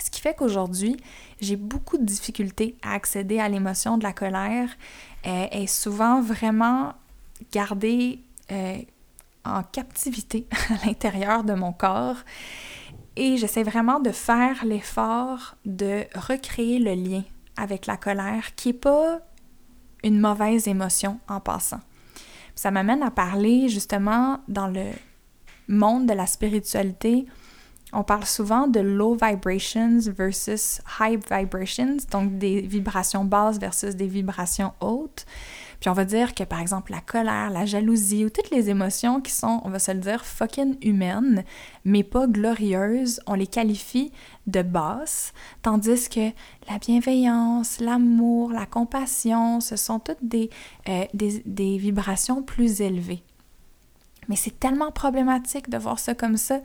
[0.00, 0.96] Ce qui fait qu'aujourd'hui,
[1.40, 4.68] j'ai beaucoup de difficultés à accéder à l'émotion de la colère
[5.26, 6.94] euh, est souvent vraiment
[7.52, 8.78] gardée euh,
[9.44, 12.16] en captivité à l'intérieur de mon corps
[13.18, 17.24] et j'essaie vraiment de faire l'effort de recréer le lien
[17.56, 19.18] avec la colère, qui n'est pas
[20.04, 21.80] une mauvaise émotion en passant.
[22.54, 24.92] Ça m'amène à parler justement dans le
[25.66, 27.26] monde de la spiritualité.
[27.92, 34.06] On parle souvent de low vibrations versus high vibrations, donc des vibrations basses versus des
[34.06, 35.24] vibrations hautes.
[35.80, 39.20] Puis on va dire que par exemple la colère, la jalousie ou toutes les émotions
[39.20, 41.44] qui sont, on va se le dire, fucking humaines,
[41.84, 44.12] mais pas glorieuses, on les qualifie
[44.46, 46.30] de basses, tandis que
[46.68, 50.50] la bienveillance, l'amour, la compassion, ce sont toutes des,
[50.88, 53.22] euh, des, des vibrations plus élevées.
[54.28, 56.60] Mais c'est tellement problématique de voir ça comme ça.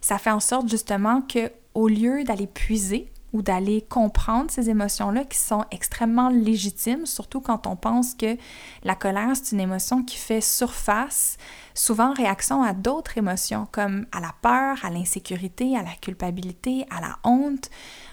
[0.00, 5.24] Ça fait en sorte justement que au lieu d'aller puiser ou d'aller comprendre ces émotions-là
[5.24, 8.36] qui sont extrêmement légitimes, surtout quand on pense que
[8.84, 11.36] la colère, c'est une émotion qui fait surface,
[11.74, 16.86] souvent en réaction à d'autres émotions comme à la peur, à l'insécurité, à la culpabilité,
[16.90, 17.70] à la honte.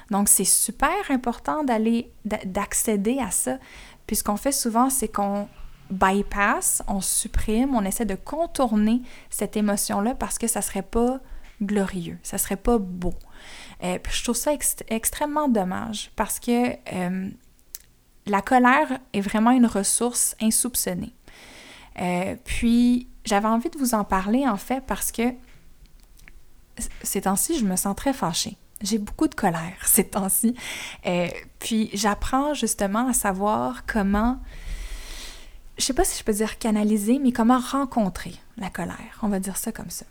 [0.10, 3.60] Donc c'est super important d'aller d'accéder à ça.
[4.08, 5.48] Puis ce qu'on fait souvent, c'est qu'on
[5.92, 11.20] bypass, on supprime, on essaie de contourner cette émotion-là parce que ça serait pas
[11.62, 13.14] glorieux, ça serait pas beau.
[13.84, 14.52] Euh, je trouve ça
[14.90, 17.30] extrêmement dommage parce que euh,
[18.26, 21.14] la colère est vraiment une ressource insoupçonnée.
[22.00, 25.24] Euh, puis j'avais envie de vous en parler en fait parce que
[27.04, 28.58] ces temps-ci, je me sens très fâchée.
[28.82, 30.56] J'ai beaucoup de colère ces temps-ci.
[31.60, 34.40] puis j'apprends justement à savoir comment,
[35.82, 39.18] je sais pas si je peux dire canaliser, mais comment rencontrer la colère.
[39.24, 40.06] On va dire ça comme ça.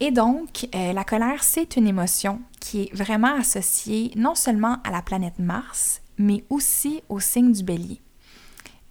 [0.00, 4.90] Et donc, euh, la colère, c'est une émotion qui est vraiment associée non seulement à
[4.90, 8.00] la planète Mars, mais aussi au signe du bélier.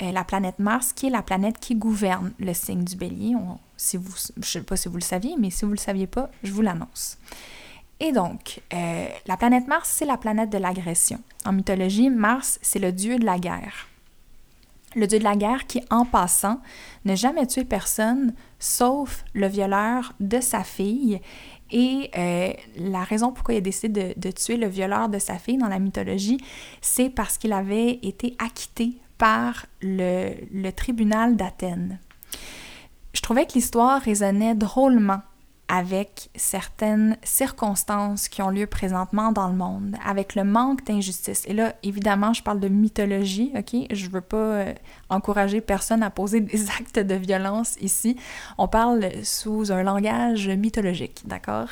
[0.01, 3.35] Euh, la planète Mars, qui est la planète qui gouverne le signe du bélier.
[3.77, 6.31] je ne sais pas si vous le saviez, mais si vous ne le saviez pas,
[6.43, 7.17] je vous l'annonce.
[7.99, 11.19] Et donc, euh, la planète Mars, c'est la planète de l'agression.
[11.45, 13.89] En mythologie, Mars, c'est le dieu de la guerre
[14.95, 16.59] le dieu de la guerre qui, en passant,
[17.05, 21.19] n'a jamais tué personne sauf le violeur de sa fille.
[21.71, 25.57] Et euh, la raison pourquoi il a décidé de, tuer le violeur de sa fille
[25.57, 26.37] dans la mythologie,
[26.81, 31.99] c'est parce qu'il avait été acquitté par le, le tribunal d'Athènes.
[33.13, 35.21] Je trouvais que l'histoire résonnait drôlement
[35.75, 41.43] avec certaines circonstances qui ont lieu présentement dans le monde, avec le manque d'injustice.
[41.47, 43.75] Et là, évidemment, je parle de mythologie, OK?
[43.91, 44.73] Je veux pas euh,
[45.09, 48.17] encourager personne à poser des actes de violence ici.
[48.59, 51.69] On parle sous un langage mythologique, d'accord?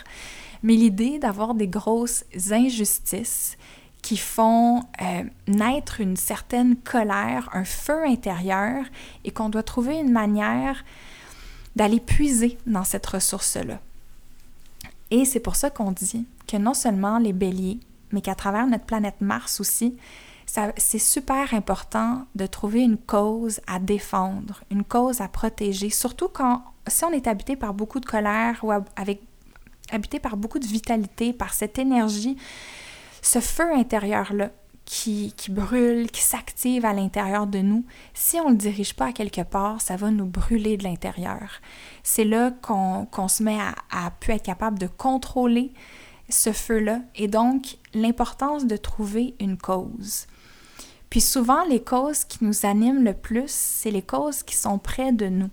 [0.64, 3.58] mais l'idée d'avoir des grosses injustices
[4.02, 8.84] qui font euh, naître une certaine colère, un feu intérieur,
[9.24, 10.84] et qu'on doit trouver une manière
[11.76, 13.80] d'aller puiser dans cette ressource-là.
[15.12, 17.80] Et c'est pour ça qu'on dit que non seulement les béliers,
[18.12, 19.97] mais qu'à travers notre planète Mars aussi,
[20.45, 26.63] c'est super important de trouver une cause à défendre, une cause à protéger, surtout quand
[26.88, 28.71] si on est habité par beaucoup de colère ou
[29.91, 32.38] habité par beaucoup de vitalité, par cette énergie,
[33.21, 34.50] ce feu intérieur-là
[34.92, 39.06] qui, qui, brûle, qui s'active à l'intérieur de nous, si on ne le dirige pas
[39.06, 41.62] à quelque part, ça va nous brûler de l'intérieur.
[42.04, 45.72] C'est là qu'on se met à, à pu être capable de contrôler
[46.28, 50.28] ce feu-là et donc l'importance de trouver une cause.
[51.10, 55.14] Puis souvent, les causes qui nous animent le plus, c'est les causes qui sont près
[55.14, 55.50] de nous.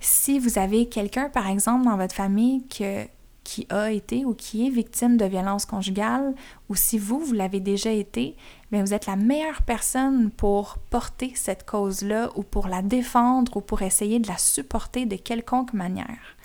[0.00, 3.06] Si vous avez quelqu'un, par exemple, dans votre famille que,
[3.46, 6.34] qui a été ou qui est victime de violence conjugale,
[6.68, 8.36] ou si vous, vous l'avez déjà été,
[8.70, 13.60] bien, vous êtes la meilleure personne pour porter cette cause-là ou pour la défendre ou
[13.60, 16.36] pour essayer de la supporter de quelconque manière.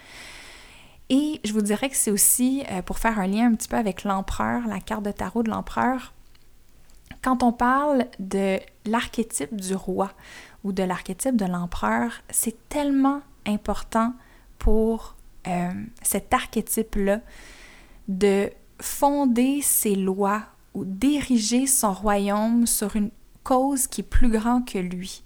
[1.09, 3.75] Et je vous dirais que c'est aussi, euh, pour faire un lien un petit peu
[3.75, 6.13] avec l'empereur, la carte de tarot de l'empereur,
[7.21, 10.11] quand on parle de l'archétype du roi
[10.63, 14.13] ou de l'archétype de l'empereur, c'est tellement important
[14.57, 15.15] pour
[15.47, 17.19] euh, cet archétype-là
[18.07, 23.11] de fonder ses lois ou d'ériger son royaume sur une
[23.43, 25.23] cause qui est plus grande que lui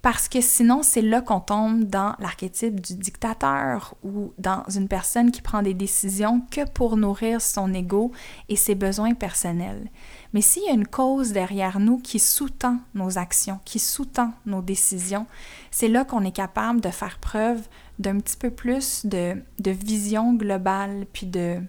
[0.00, 5.32] parce que sinon, c'est là qu'on tombe dans l'archétype du dictateur ou dans une personne
[5.32, 8.12] qui prend des décisions que pour nourrir son ego
[8.48, 9.90] et ses besoins personnels.
[10.32, 14.62] Mais s'il y a une cause derrière nous qui sous-tend nos actions, qui sous-tend nos
[14.62, 15.26] décisions,
[15.72, 17.66] c'est là qu'on est capable de faire preuve
[17.98, 21.60] d'un petit peu plus de, de vision globale, puis de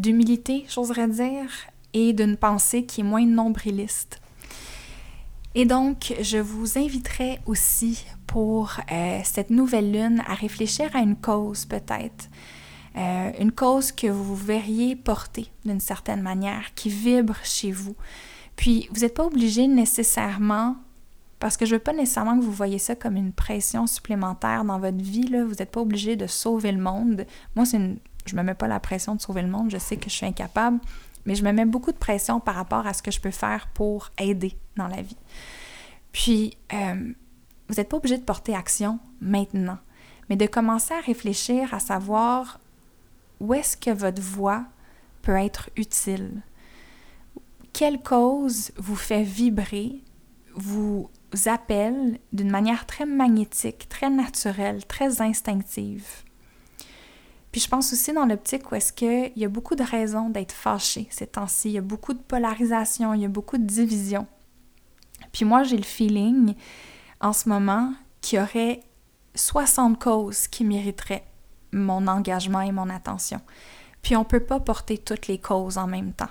[0.00, 1.50] d'humilité, j'oserais dire,
[1.92, 4.20] et d'une pensée qui est moins nombriliste.
[5.54, 11.16] Et donc, je vous inviterai aussi pour euh, cette nouvelle lune à réfléchir à une
[11.16, 12.28] cause peut-être.
[12.96, 17.96] Euh, une cause que vous verriez porter d'une certaine manière, qui vibre chez vous.
[18.54, 20.76] Puis, vous n'êtes pas obligé nécessairement,
[21.40, 24.64] parce que je ne veux pas nécessairement que vous voyez ça comme une pression supplémentaire
[24.64, 27.26] dans votre vie, vous n'êtes pas obligé de sauver le monde.
[27.56, 27.98] Moi, une...
[28.26, 30.26] je me mets pas la pression de sauver le monde, je sais que je suis
[30.26, 30.78] incapable,
[31.26, 33.68] mais je me mets beaucoup de pression par rapport à ce que je peux faire
[33.68, 35.16] pour aider dans la vie.
[36.12, 37.12] Puis, euh,
[37.68, 39.78] vous n'êtes pas obligé de porter action maintenant,
[40.28, 42.58] mais de commencer à réfléchir à savoir
[43.40, 44.64] où est-ce que votre voix
[45.22, 46.42] peut être utile.
[47.72, 50.02] Quelle cause vous fait vibrer,
[50.54, 51.08] vous
[51.46, 56.24] appelle d'une manière très magnétique, très naturelle, très instinctive?
[57.52, 60.52] Puis je pense aussi dans l'optique où est-ce qu'il y a beaucoup de raisons d'être
[60.52, 61.70] fâché ces temps-ci.
[61.70, 64.26] Il y a beaucoup de polarisation, il y a beaucoup de division.
[65.32, 66.54] Puis moi, j'ai le feeling
[67.20, 68.80] en ce moment qu'il y aurait
[69.34, 71.24] 60 causes qui mériteraient
[71.72, 73.40] mon engagement et mon attention.
[74.02, 76.30] Puis on ne peut pas porter toutes les causes en même temps.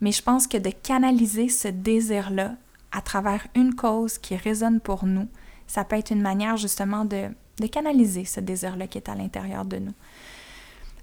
[0.00, 2.54] Mais je pense que de canaliser ce désir-là
[2.92, 5.28] à travers une cause qui résonne pour nous,
[5.66, 9.64] ça peut être une manière justement de, de canaliser ce désir-là qui est à l'intérieur
[9.64, 9.94] de nous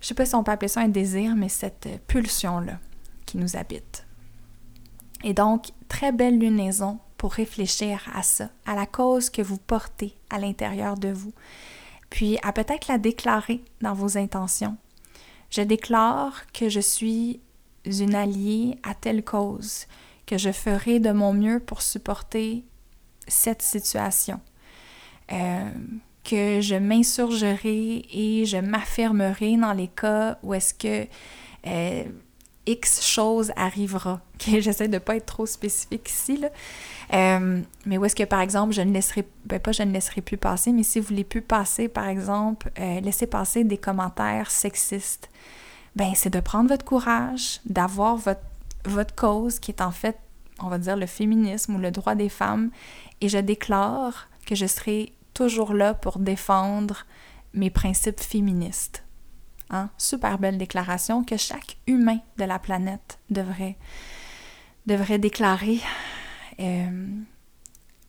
[0.01, 2.79] je sais pas si on peut appeler ça un désir, mais cette pulsion-là
[3.25, 4.05] qui nous habite.
[5.23, 10.15] Et donc, très belle lunaison pour réfléchir à ça, à la cause que vous portez
[10.29, 11.33] à l'intérieur de vous,
[12.09, 14.77] puis à peut-être la déclarer dans vos intentions.
[15.49, 17.41] Je déclare que je suis
[17.85, 19.87] une alliée à telle cause,
[20.25, 22.65] que je ferai de mon mieux pour supporter
[23.27, 24.39] cette situation.
[25.31, 25.69] Euh,
[26.27, 31.07] que je m'insurgerai et je m'affirmerai dans les cas où est-ce que
[31.65, 32.03] euh,
[32.65, 34.19] X chose arrivera.
[34.39, 36.49] J'essaie de ne pas être trop spécifique ici, là.
[37.13, 40.19] Euh, mais où est-ce que, par exemple, je ne laisserai, ben pas je ne laisserai
[40.19, 44.51] plus passer, mais si vous voulez plus passer, par exemple, euh, laisser passer des commentaires
[44.51, 45.29] sexistes,
[45.95, 48.17] ben c'est de prendre votre courage, d'avoir
[48.83, 50.17] votre cause qui est en fait,
[50.59, 52.69] on va dire, le féminisme ou le droit des femmes,
[53.21, 57.05] et je déclare que je serai toujours là pour défendre
[57.53, 59.03] mes principes féministes.
[59.69, 59.89] Hein?
[59.97, 63.77] Super belle déclaration que chaque humain de la planète devrait,
[64.87, 65.79] devrait déclarer.
[66.59, 67.07] Euh,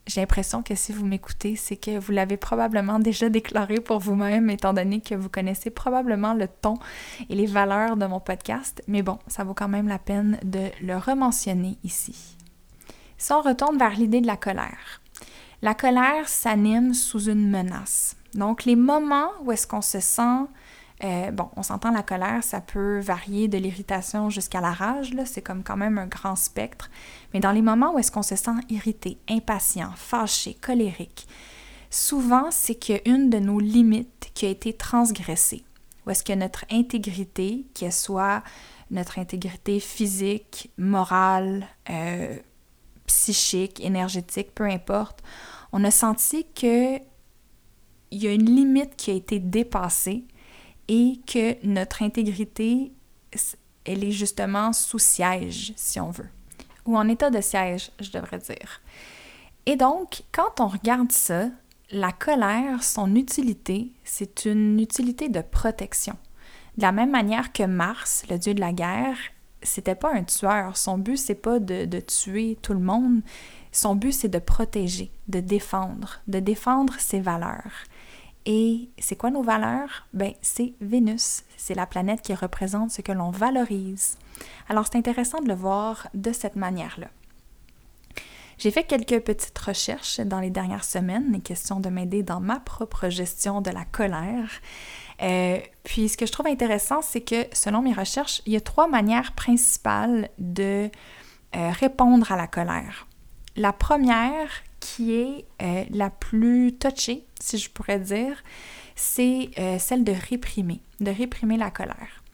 [0.06, 4.48] j'ai l'impression que si vous m'écoutez, c'est que vous l'avez probablement déjà déclaré pour vous-même,
[4.48, 6.78] étant donné que vous connaissez probablement le ton
[7.28, 8.82] et les valeurs de mon podcast.
[8.88, 12.38] Mais bon, ça vaut quand même la peine de le rementionner ici.
[13.18, 15.02] Si on retourne vers l'idée de la colère,
[15.62, 18.16] la colère s'anime sous une menace.
[18.34, 20.46] Donc, les moments où est-ce qu'on se sent
[21.04, 25.24] Euh, bon, on s'entend la colère, ça peut varier de l'irritation jusqu'à la rage, là,
[25.24, 26.90] c'est comme quand même un grand spectre.
[27.32, 31.28] Mais dans les moments où est-ce qu'on se sent irrité, impatient, fâché, colérique,
[31.88, 35.64] souvent c'est qu'une de nos limites qui a été transgressée.
[36.04, 38.42] Ou est-ce que notre intégrité, qu'elle soit
[38.90, 42.36] notre intégrité physique, morale, euh,
[43.09, 45.22] psychique, énergétique, peu importe,
[45.72, 46.98] on a senti que
[48.11, 50.24] il y a une limite qui a été dépassée
[50.88, 52.92] et que notre intégrité,
[53.84, 56.30] elle est justement sous siège, si on veut,
[56.86, 58.80] ou en état de siège, je devrais dire.
[59.66, 61.50] Et donc, quand on regarde ça,
[61.90, 66.16] la colère, son utilité, c'est une utilité de protection.
[66.78, 69.18] De la même manière que Mars, le dieu de la guerre,
[69.62, 70.76] c'était pas un tueur.
[70.76, 73.22] Son but, c'est pas de, tuer tout le monde.
[73.72, 77.84] Son but, c'est de protéger, de défendre, de défendre ses valeurs.
[78.46, 80.06] Et c'est quoi nos valeurs?
[80.14, 81.42] Ben, c'est Vénus.
[81.56, 84.16] C'est la planète qui représente ce que l'on valorise.
[84.68, 87.09] Alors, c'est intéressant de le voir de cette manière-là.
[88.59, 92.59] J'ai fait quelques petites recherches dans les dernières semaines, les questions de m'aider dans ma
[92.59, 94.50] propre gestion de la colère.
[95.22, 98.60] Euh, puis ce que je trouve intéressant, c'est que selon mes recherches, il y a
[98.60, 100.90] trois manières principales de
[101.56, 103.06] euh, répondre à la colère.
[103.56, 104.48] La première,
[104.80, 108.42] qui est euh, la plus touchée, si je pourrais dire,
[108.94, 112.24] c'est celle de réprimer, de réprimer la colère.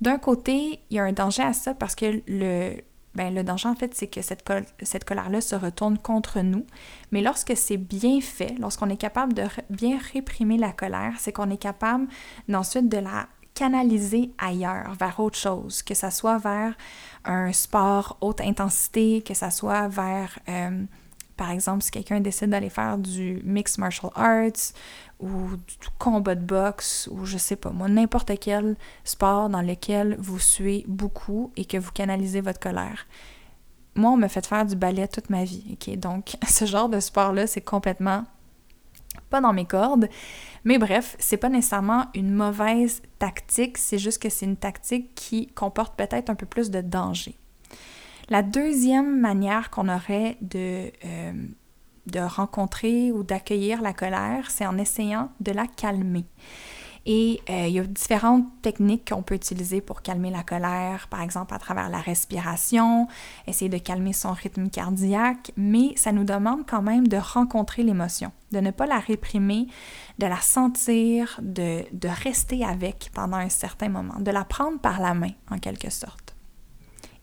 [0.00, 2.74] D'un côté, il y a un danger à ça parce que le,
[3.14, 4.44] ben, le danger, en fait, c'est que cette,
[5.04, 6.66] colère-là se retourne contre nous.
[7.10, 11.50] Mais lorsque c'est bien fait, lorsqu'on est capable de bien réprimer la colère, c'est qu'on
[11.50, 12.06] est capable
[12.48, 16.76] d'ensuite de la canaliser ailleurs, vers autre chose, que ça soit vers
[17.24, 20.84] un sport haute intensité, que ça soit vers, euh,
[21.38, 24.74] par exemple, si quelqu'un décide d'aller faire du mixed martial arts
[25.20, 30.16] ou du combat de boxe ou je sais pas moi, n'importe quel sport dans lequel
[30.18, 33.06] vous suez beaucoup et que vous canalisez votre colère.
[33.94, 35.96] Moi, on m'a fait faire du ballet toute ma vie, ok?
[35.96, 38.24] Donc, ce genre de sport-là, c'est complètement
[39.30, 40.08] pas dans mes cordes.
[40.64, 45.46] Mais bref, c'est pas nécessairement une mauvaise tactique, c'est juste que c'est une tactique qui
[45.46, 47.36] comporte peut-être un peu plus de danger.
[48.30, 51.32] La deuxième manière qu'on aurait de euh,
[52.08, 56.24] de rencontrer ou d'accueillir la colère, c'est en essayant de la calmer.
[57.06, 61.22] Et euh, il y a différentes techniques qu'on peut utiliser pour calmer la colère, par
[61.22, 63.08] exemple à travers la respiration,
[63.46, 68.30] essayer de calmer son rythme cardiaque, mais ça nous demande quand même de rencontrer l'émotion,
[68.52, 69.68] de ne pas la réprimer,
[70.18, 75.00] de la sentir, de, de rester avec pendant un certain moment, de la prendre par
[75.00, 76.27] la main en quelque sorte.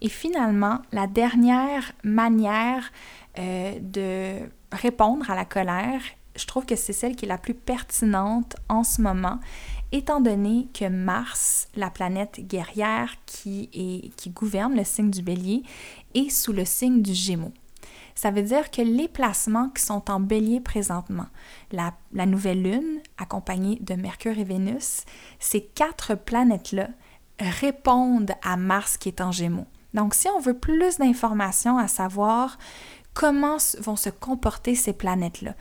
[0.05, 2.91] Et finalement, la dernière manière
[3.39, 5.99] euh, de répondre à la colère,
[6.35, 9.39] je trouve que c'est celle qui est la plus pertinente en ce moment,
[9.91, 15.63] étant donné que Mars, la planète guerrière qui, est, qui gouverne le signe du bélier,
[16.13, 17.53] est sous le signe du gémeaux.
[18.13, 21.25] Ça veut dire que les placements qui sont en bélier présentement,
[21.71, 25.01] la, la nouvelle lune accompagnée de Mercure et Vénus,
[25.39, 26.89] ces quatre planètes-là
[27.39, 29.65] répondent à Mars qui est en gémeaux.
[29.95, 32.59] Donc si on veut plus d'informations à savoir
[33.13, 35.55] comment vont se comporter ces planètes-là,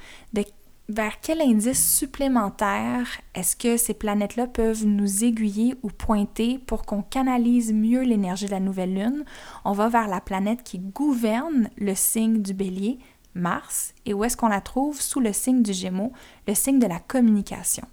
[0.91, 7.01] vers quel indice supplémentaire est-ce que ces planètes-là peuvent nous aiguiller ou pointer pour qu'on
[7.01, 9.25] canalise mieux l'énergie de la nouvelle lune?
[9.65, 12.99] On va vers la planète qui gouverne le signe du bélier,
[13.35, 15.01] Mars, et où est-ce qu'on la trouve?
[15.01, 16.13] Sous le signe du Gémeaux,
[16.47, 17.87] le signe de la communication.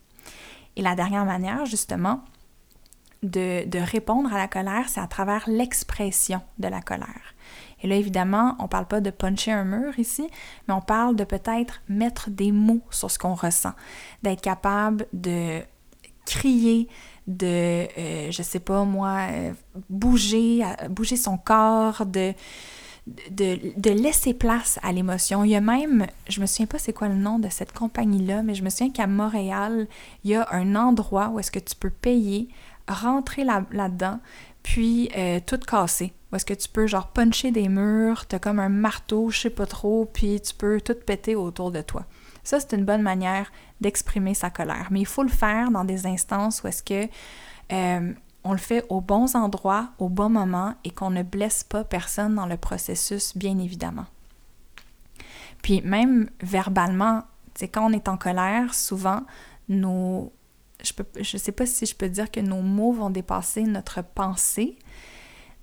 [0.76, 2.24] Et la dernière manière, justement,
[3.24, 7.36] de, répondre à la colère, c'est à travers l'expression de la colère.
[7.84, 10.28] Et là, évidemment, on ne parle pas de puncher un mur ici,
[10.68, 13.74] mais on parle de peut-être mettre des mots sur ce qu'on ressent,
[14.24, 15.62] d'être capable de
[16.26, 16.88] crier,
[17.28, 19.54] de, euh, je sais pas moi, euh,
[19.90, 22.34] bouger, bouger son corps, de,
[23.08, 25.44] de, de, laisser place à l'émotion.
[25.44, 28.44] Il y a même, je me souviens pas c'est quoi le nom de cette compagnie-là,
[28.44, 29.88] mais je me souviens qu'à Montréal,
[30.24, 32.50] il y a un endroit où est-ce que tu peux payer,
[32.94, 34.20] rentrer là-dedans,
[34.64, 36.14] puis euh, tout casser.
[36.32, 39.50] Ou est-ce que tu peux genre puncher des murs, t'as comme un marteau, je sais
[39.50, 42.06] pas trop, puis tu peux tout péter autour de toi.
[42.44, 44.88] Ça, c'est une bonne manière d'exprimer sa colère.
[44.92, 47.08] Mais il faut le faire dans des instances où est-ce que
[47.72, 48.14] euh,
[48.44, 52.36] on le fait aux bons endroits, au bon moment et qu'on ne blesse pas personne
[52.36, 54.06] dans le processus, bien évidemment.
[55.62, 57.24] Puis même verbalement,
[57.56, 59.22] c'est quand on est en colère, souvent
[59.70, 60.34] nos
[60.84, 64.04] je ne je sais pas si je peux dire que nos mots vont dépasser notre
[64.04, 64.78] pensée,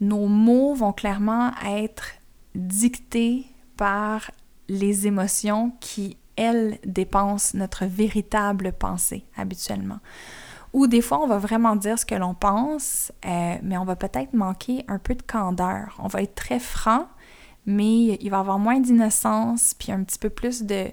[0.01, 2.13] nos mots vont clairement être
[2.55, 3.47] dictés
[3.77, 4.31] par
[4.69, 9.99] les émotions qui, elles, dépensent notre véritable pensée habituellement.
[10.73, 13.97] Ou des fois, on va vraiment dire ce que l'on pense, euh, mais on va
[13.97, 15.97] peut-être manquer un peu de candeur.
[15.99, 17.09] On va être très franc,
[17.65, 20.91] mais il va avoir moins d'innocence, puis un petit peu plus de,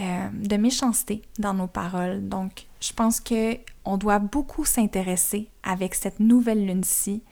[0.00, 2.28] euh, de méchanceté dans nos paroles.
[2.28, 7.22] Donc, je pense que on doit beaucoup s'intéresser avec cette nouvelle lune-ci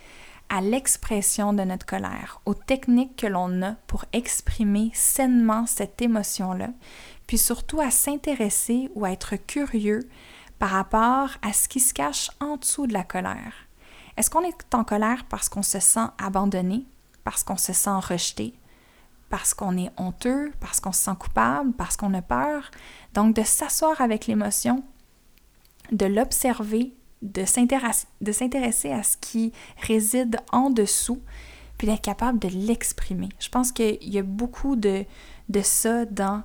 [0.49, 6.71] à l'expression de notre colère, aux techniques que l'on a pour exprimer sainement cette émotion-là,
[7.27, 10.09] puis surtout à s'intéresser ou à être curieux
[10.59, 13.55] par rapport à ce qui se cache en dessous de la colère.
[14.17, 16.85] Est-ce qu'on est en colère parce qu'on se sent abandonné,
[17.25, 18.55] parce qu'on se sent rejeté,
[19.31, 22.71] parce qu'on est honteux, parce qu'on se sent coupable, parce qu'on a peur?
[23.15, 24.83] Donc de s'asseoir avec l'émotion,
[25.93, 31.21] de l'observer, de s'intéresser à ce qui réside en dessous,
[31.79, 33.29] puis d'être capable de l'exprimer.
[33.39, 35.05] Je pense qu'il y a beaucoup de,
[35.49, 36.43] de ça dans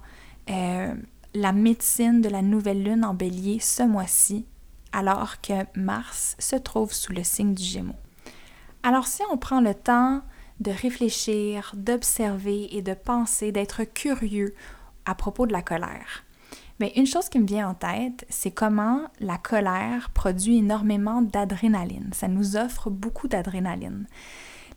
[0.50, 0.94] euh,
[1.34, 4.46] la médecine de la nouvelle lune en bélier ce mois-ci,
[4.92, 7.96] alors que Mars se trouve sous le signe du Gémeaux.
[8.84, 10.22] Alors si on prend le temps
[10.60, 14.54] de réfléchir, d'observer et de penser, d'être curieux
[15.06, 16.25] à propos de la colère,
[16.80, 22.10] mais une chose qui me vient en tête, c'est comment la colère produit énormément d'adrénaline.
[22.14, 24.08] Ça nous offre beaucoup d'adrénaline.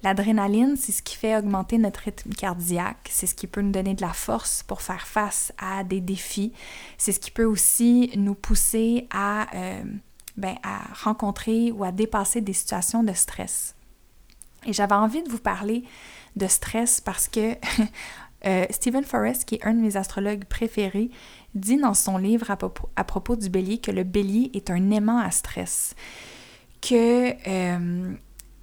[0.04, 3.94] L'adrénaline, c'est ce qui fait augmenter notre rythme cardiaque, c'est ce qui peut nous donner
[3.94, 6.52] de la force pour faire face à des défis,
[6.98, 9.82] c'est ce qui peut aussi nous pousser à, euh,
[10.36, 13.74] ben, à rencontrer ou à dépasser des situations de stress.
[14.66, 15.82] Et j'avais envie de vous parler
[16.36, 17.56] de stress parce que
[18.46, 21.10] euh, Stephen Forrest, qui est un de mes astrologues préférés,
[21.54, 25.30] dit dans son livre à propos, du bélier que le bélier est un aimant à
[25.30, 25.94] stress,
[26.80, 28.14] que euh,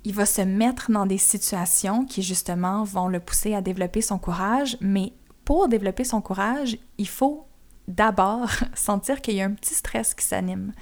[0.06, 4.78] va se mettre dans des situations qui justement vont le pousser à développer son courage,
[4.80, 5.14] mais
[5.44, 7.46] pour développer son courage, il faut
[7.88, 10.74] d'abord sentir qu'il y a un petit stress qui s'anime.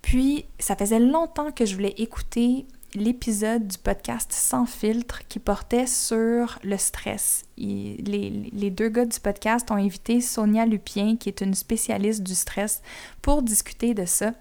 [0.00, 5.86] Puis, ça faisait longtemps que je voulais écouter l'épisode du podcast Sans filtre qui portait
[5.86, 7.44] sur le stress.
[7.56, 12.82] les, deux gars du podcast ont invité Sonia Lupien, qui est une spécialiste du stress,
[13.22, 14.32] pour discuter de ça.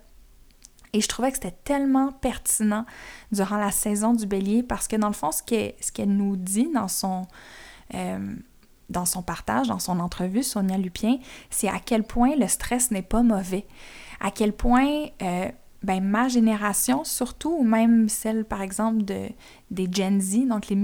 [0.94, 2.86] Et je trouvais que c'était tellement pertinent
[3.32, 6.90] durant la saison du bélier parce que dans le fond, ce qu'elle, nous dit dans
[6.90, 7.28] son,
[7.94, 8.36] euh,
[8.90, 13.02] dans son partage, dans son entrevue, Sonia Lupien, c'est à quel point le stress n'est
[13.02, 13.66] pas mauvais.
[14.20, 15.50] À quel point euh,
[15.84, 19.30] ben, ma génération, surtout, ou même celle, par exemple, de,
[19.72, 20.76] des Gen Z, donc les,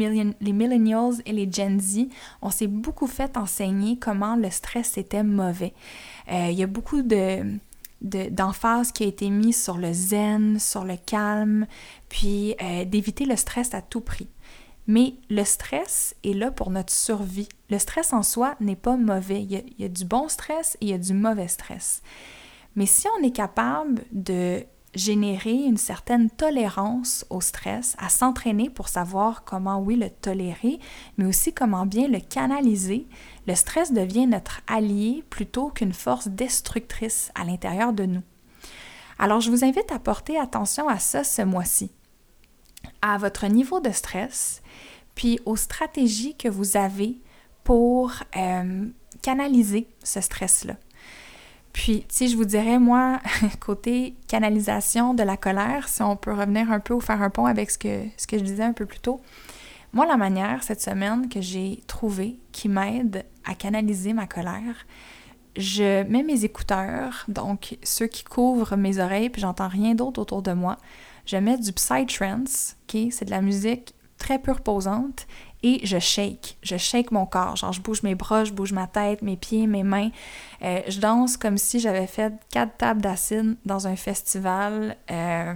[0.42, 2.08] les millennials et les Gen Z,
[2.42, 5.74] on s'est beaucoup fait enseigner comment le stress était mauvais.
[6.32, 7.58] Euh, il y a beaucoup de
[8.00, 11.66] d'emphase qui a été mise sur le zen, sur le calme,
[12.10, 14.28] puis euh, d'éviter le stress à tout prix.
[14.86, 17.50] Mais le stress est là pour notre survie.
[17.72, 19.42] Le stress en soi n'est pas mauvais.
[19.42, 22.04] Il il y, a, du bon stress et il y a du mauvais stress.
[22.76, 24.64] Mais si on est capable de
[24.94, 30.80] générer une certaine tolérance au stress, à s'entraîner pour savoir comment, oui, le tolérer,
[31.18, 33.08] mais aussi comment bien le canaliser,
[33.48, 38.24] le stress devient notre allié plutôt qu'une force destructrice à l'intérieur de nous.
[39.20, 41.92] Alors, je vous invite à porter attention à ça ce mois-ci,
[43.02, 44.62] à votre niveau de stress,
[45.16, 47.20] puis aux stratégies que vous avez
[47.64, 48.86] pour euh,
[49.22, 50.76] canaliser ce stress-là.
[51.78, 53.20] Puis, si je vous dirais, moi,
[53.60, 57.46] côté canalisation de la colère, si on peut revenir un peu ou faire un pont
[57.46, 59.22] avec ce que, je disais un peu plus tôt,
[59.94, 64.88] moi, la manière cette semaine que j'ai trouvé qui m'aide à canaliser ma colère,
[65.56, 70.42] je mets mes écouteurs, donc ceux qui couvrent mes oreilles, puis j'entends rien d'autre autour
[70.42, 70.78] de moi.
[71.28, 75.28] Je mets du psytrance, ok, c'est de la musique très peu reposante,
[75.64, 76.58] et je shake.
[76.62, 77.56] Je shake mon corps.
[77.56, 80.10] Genre, je bouge mes bras, je bouge ma tête, mes pieds, mes mains.
[80.62, 85.56] Euh, je danse comme si j'avais fait quatre tables d'acide dans un festival euh,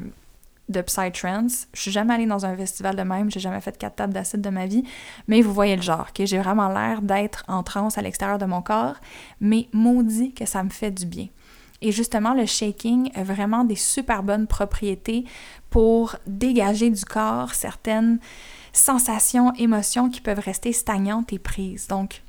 [0.69, 1.67] de Psytrance.
[1.73, 4.41] Je suis jamais allée dans un festival de même, j'ai jamais fait quatre tables d'acide
[4.41, 4.83] de ma vie,
[5.27, 8.45] mais vous voyez le genre, que j'ai vraiment l'air d'être en transe à l'extérieur de
[8.45, 8.95] mon corps,
[9.39, 11.27] mais maudit que ça me fait du bien.
[11.83, 15.25] Et justement, le shaking a vraiment des super bonnes propriétés
[15.71, 18.19] pour dégager du corps certaines
[18.73, 21.87] sensations, émotions qui peuvent rester stagnantes et prises.
[21.87, 22.23] Donc,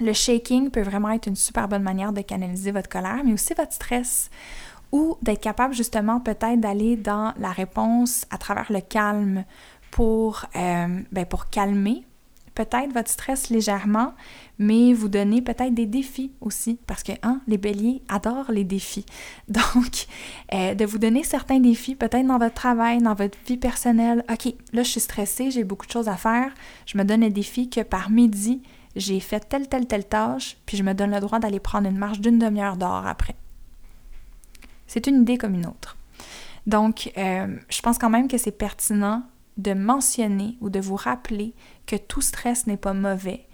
[0.00, 3.54] le shaking peut vraiment être une super bonne manière de canaliser votre colère, mais aussi
[3.54, 4.30] votre stress
[4.92, 9.44] ou d'être capable justement peut-être d'aller dans la réponse à travers le calme
[9.90, 12.05] pour, euh, ben, pour calmer
[12.56, 14.14] peut-être votre stress légèrement,
[14.58, 19.06] mais vous donner peut-être des défis aussi, parce que hein, les béliers adorent les défis.
[19.48, 20.06] Donc,
[20.52, 24.24] euh, de vous donner certains défis, peut-être dans votre travail, dans votre vie personnelle.
[24.30, 26.52] OK, là, je suis stressée, j'ai beaucoup de choses à faire.
[26.86, 28.62] Je me donne un défi que par midi,
[28.96, 31.98] j'ai fait telle, telle, telle tâche, puis je me donne le droit d'aller prendre une
[31.98, 33.36] marche d'une demi-heure dehors après.
[34.86, 35.96] C'est une idée comme une autre.
[36.66, 39.22] Donc, euh, je pense quand même que c'est pertinent
[39.56, 41.54] de mentionner ou de vous rappeler
[41.86, 43.46] que tout stress n'est pas mauvais,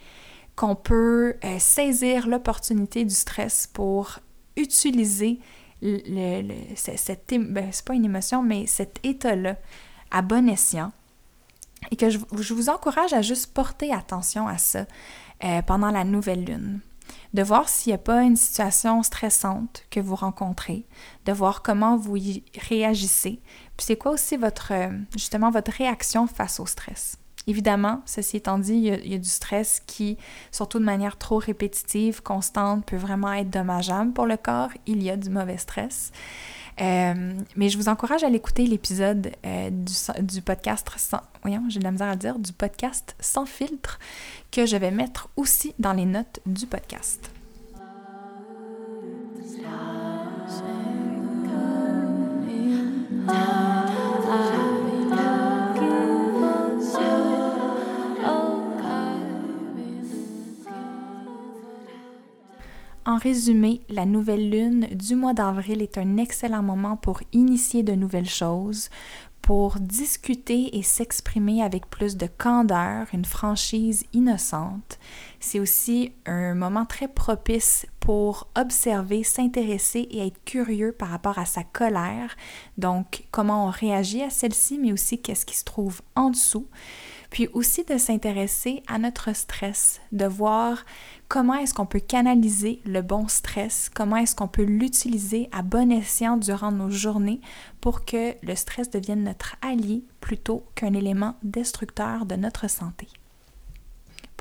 [0.56, 4.18] qu'on peut euh, saisir l'opportunité du stress pour
[4.56, 5.40] utiliser
[5.80, 7.70] le, cette, ben,
[8.04, 9.56] émotion, mais cet état-là
[10.10, 10.92] à bon escient.
[11.90, 12.18] Et que je,
[12.54, 14.86] vous encourage à juste porter attention à ça
[15.42, 16.80] euh, pendant la nouvelle lune.
[17.34, 20.86] De voir s'il n'y a pas une situation stressante que vous rencontrez,
[21.24, 23.40] de voir comment vous y réagissez,
[23.82, 24.72] c'est quoi aussi votre,
[25.16, 27.18] justement, votre réaction face au stress?
[27.48, 30.16] Évidemment, ceci étant dit, il y, a, du stress qui,
[30.52, 34.70] surtout de manière trop répétitive, constante, peut vraiment être dommageable pour le corps.
[34.86, 36.12] Il y a du mauvais stress.
[36.80, 39.70] Euh, mais je vous encourage à l'écouter l'épisode euh,
[40.20, 41.20] du, podcast sans,
[42.38, 43.98] du podcast sans filtre
[44.50, 47.41] que je vais mettre aussi dans les notes du podcast.
[63.22, 68.28] Résumé, la nouvelle lune du mois d'avril est un excellent moment pour initier de nouvelles
[68.28, 68.90] choses,
[69.42, 74.98] pour discuter et s'exprimer avec plus de candeur, une franchise innocente.
[75.40, 81.44] C'est aussi un moment très propice pour observer, s'intéresser et être curieux par rapport à
[81.44, 82.36] sa colère,
[82.78, 86.66] donc comment on réagit à celle-ci, mais aussi qu'est-ce qui se trouve en dessous
[87.32, 90.84] puis aussi de s'intéresser à notre stress, de voir
[91.28, 95.90] comment est-ce qu'on peut canaliser le bon stress, comment est-ce qu'on peut l'utiliser à bon
[95.90, 97.40] escient durant nos journées
[97.80, 103.08] pour que le stress devienne notre allié plutôt qu'un élément destructeur de notre santé.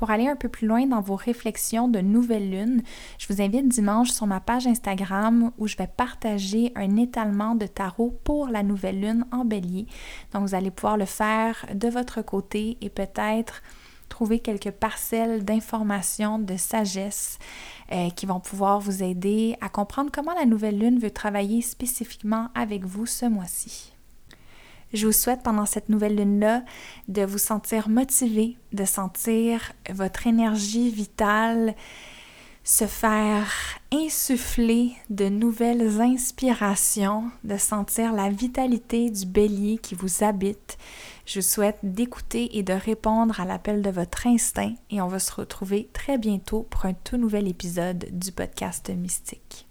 [0.02, 2.82] Pour aller un peu plus loin dans vos réflexions de nouvelle lune,
[3.20, 7.68] je vous invite dimanche sur ma page Instagram où je vais partager un étalement de
[7.68, 9.86] tarot pour la nouvelle lune en bélier.
[10.34, 13.62] Donc vous allez pouvoir le faire de votre côté et peut-être
[14.10, 17.38] trouver quelques parcelles d'informations, de sagesse
[17.92, 22.48] euh, qui vont pouvoir vous aider à comprendre comment la nouvelle lune veut travailler spécifiquement
[22.56, 23.91] avec vous ce mois-ci.
[24.94, 26.64] Je vous souhaite pendant cette nouvelle lune-là
[27.08, 31.76] de vous sentir motivé, de sentir votre énergie vitale
[32.64, 33.52] se faire
[33.92, 40.78] insuffler de nouvelles inspirations, de sentir la vitalité du bélier qui vous habite.
[41.26, 45.20] Je vous souhaite d'écouter et de répondre à l'appel de votre instinct et on va
[45.20, 49.71] se retrouver très bientôt pour un tout nouvel épisode du podcast Mystique.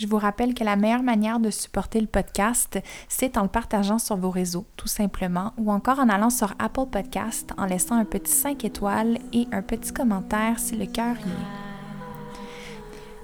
[0.00, 3.98] Je vous rappelle que la meilleure manière de supporter le podcast, c'est en le partageant
[3.98, 8.06] sur vos réseaux, tout simplement, ou encore en allant sur Apple Podcast en laissant un
[8.06, 11.60] petit 5 étoiles et un petit commentaire si le cœur y est.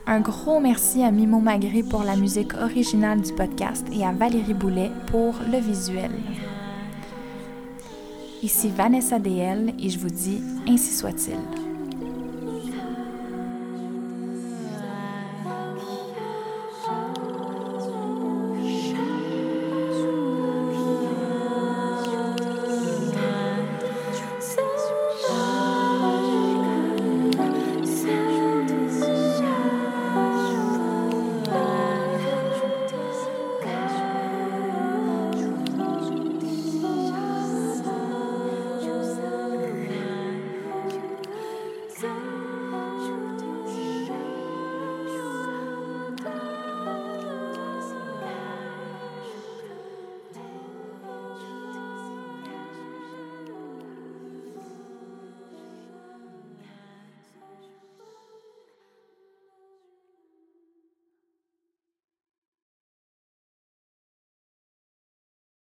[0.06, 4.52] Un gros merci à Mimo Magré pour la musique originale du podcast et à Valérie
[4.52, 6.10] Boulet pour le visuel.
[8.42, 11.65] Ici Vanessa DL et je vous dis ainsi soit-il.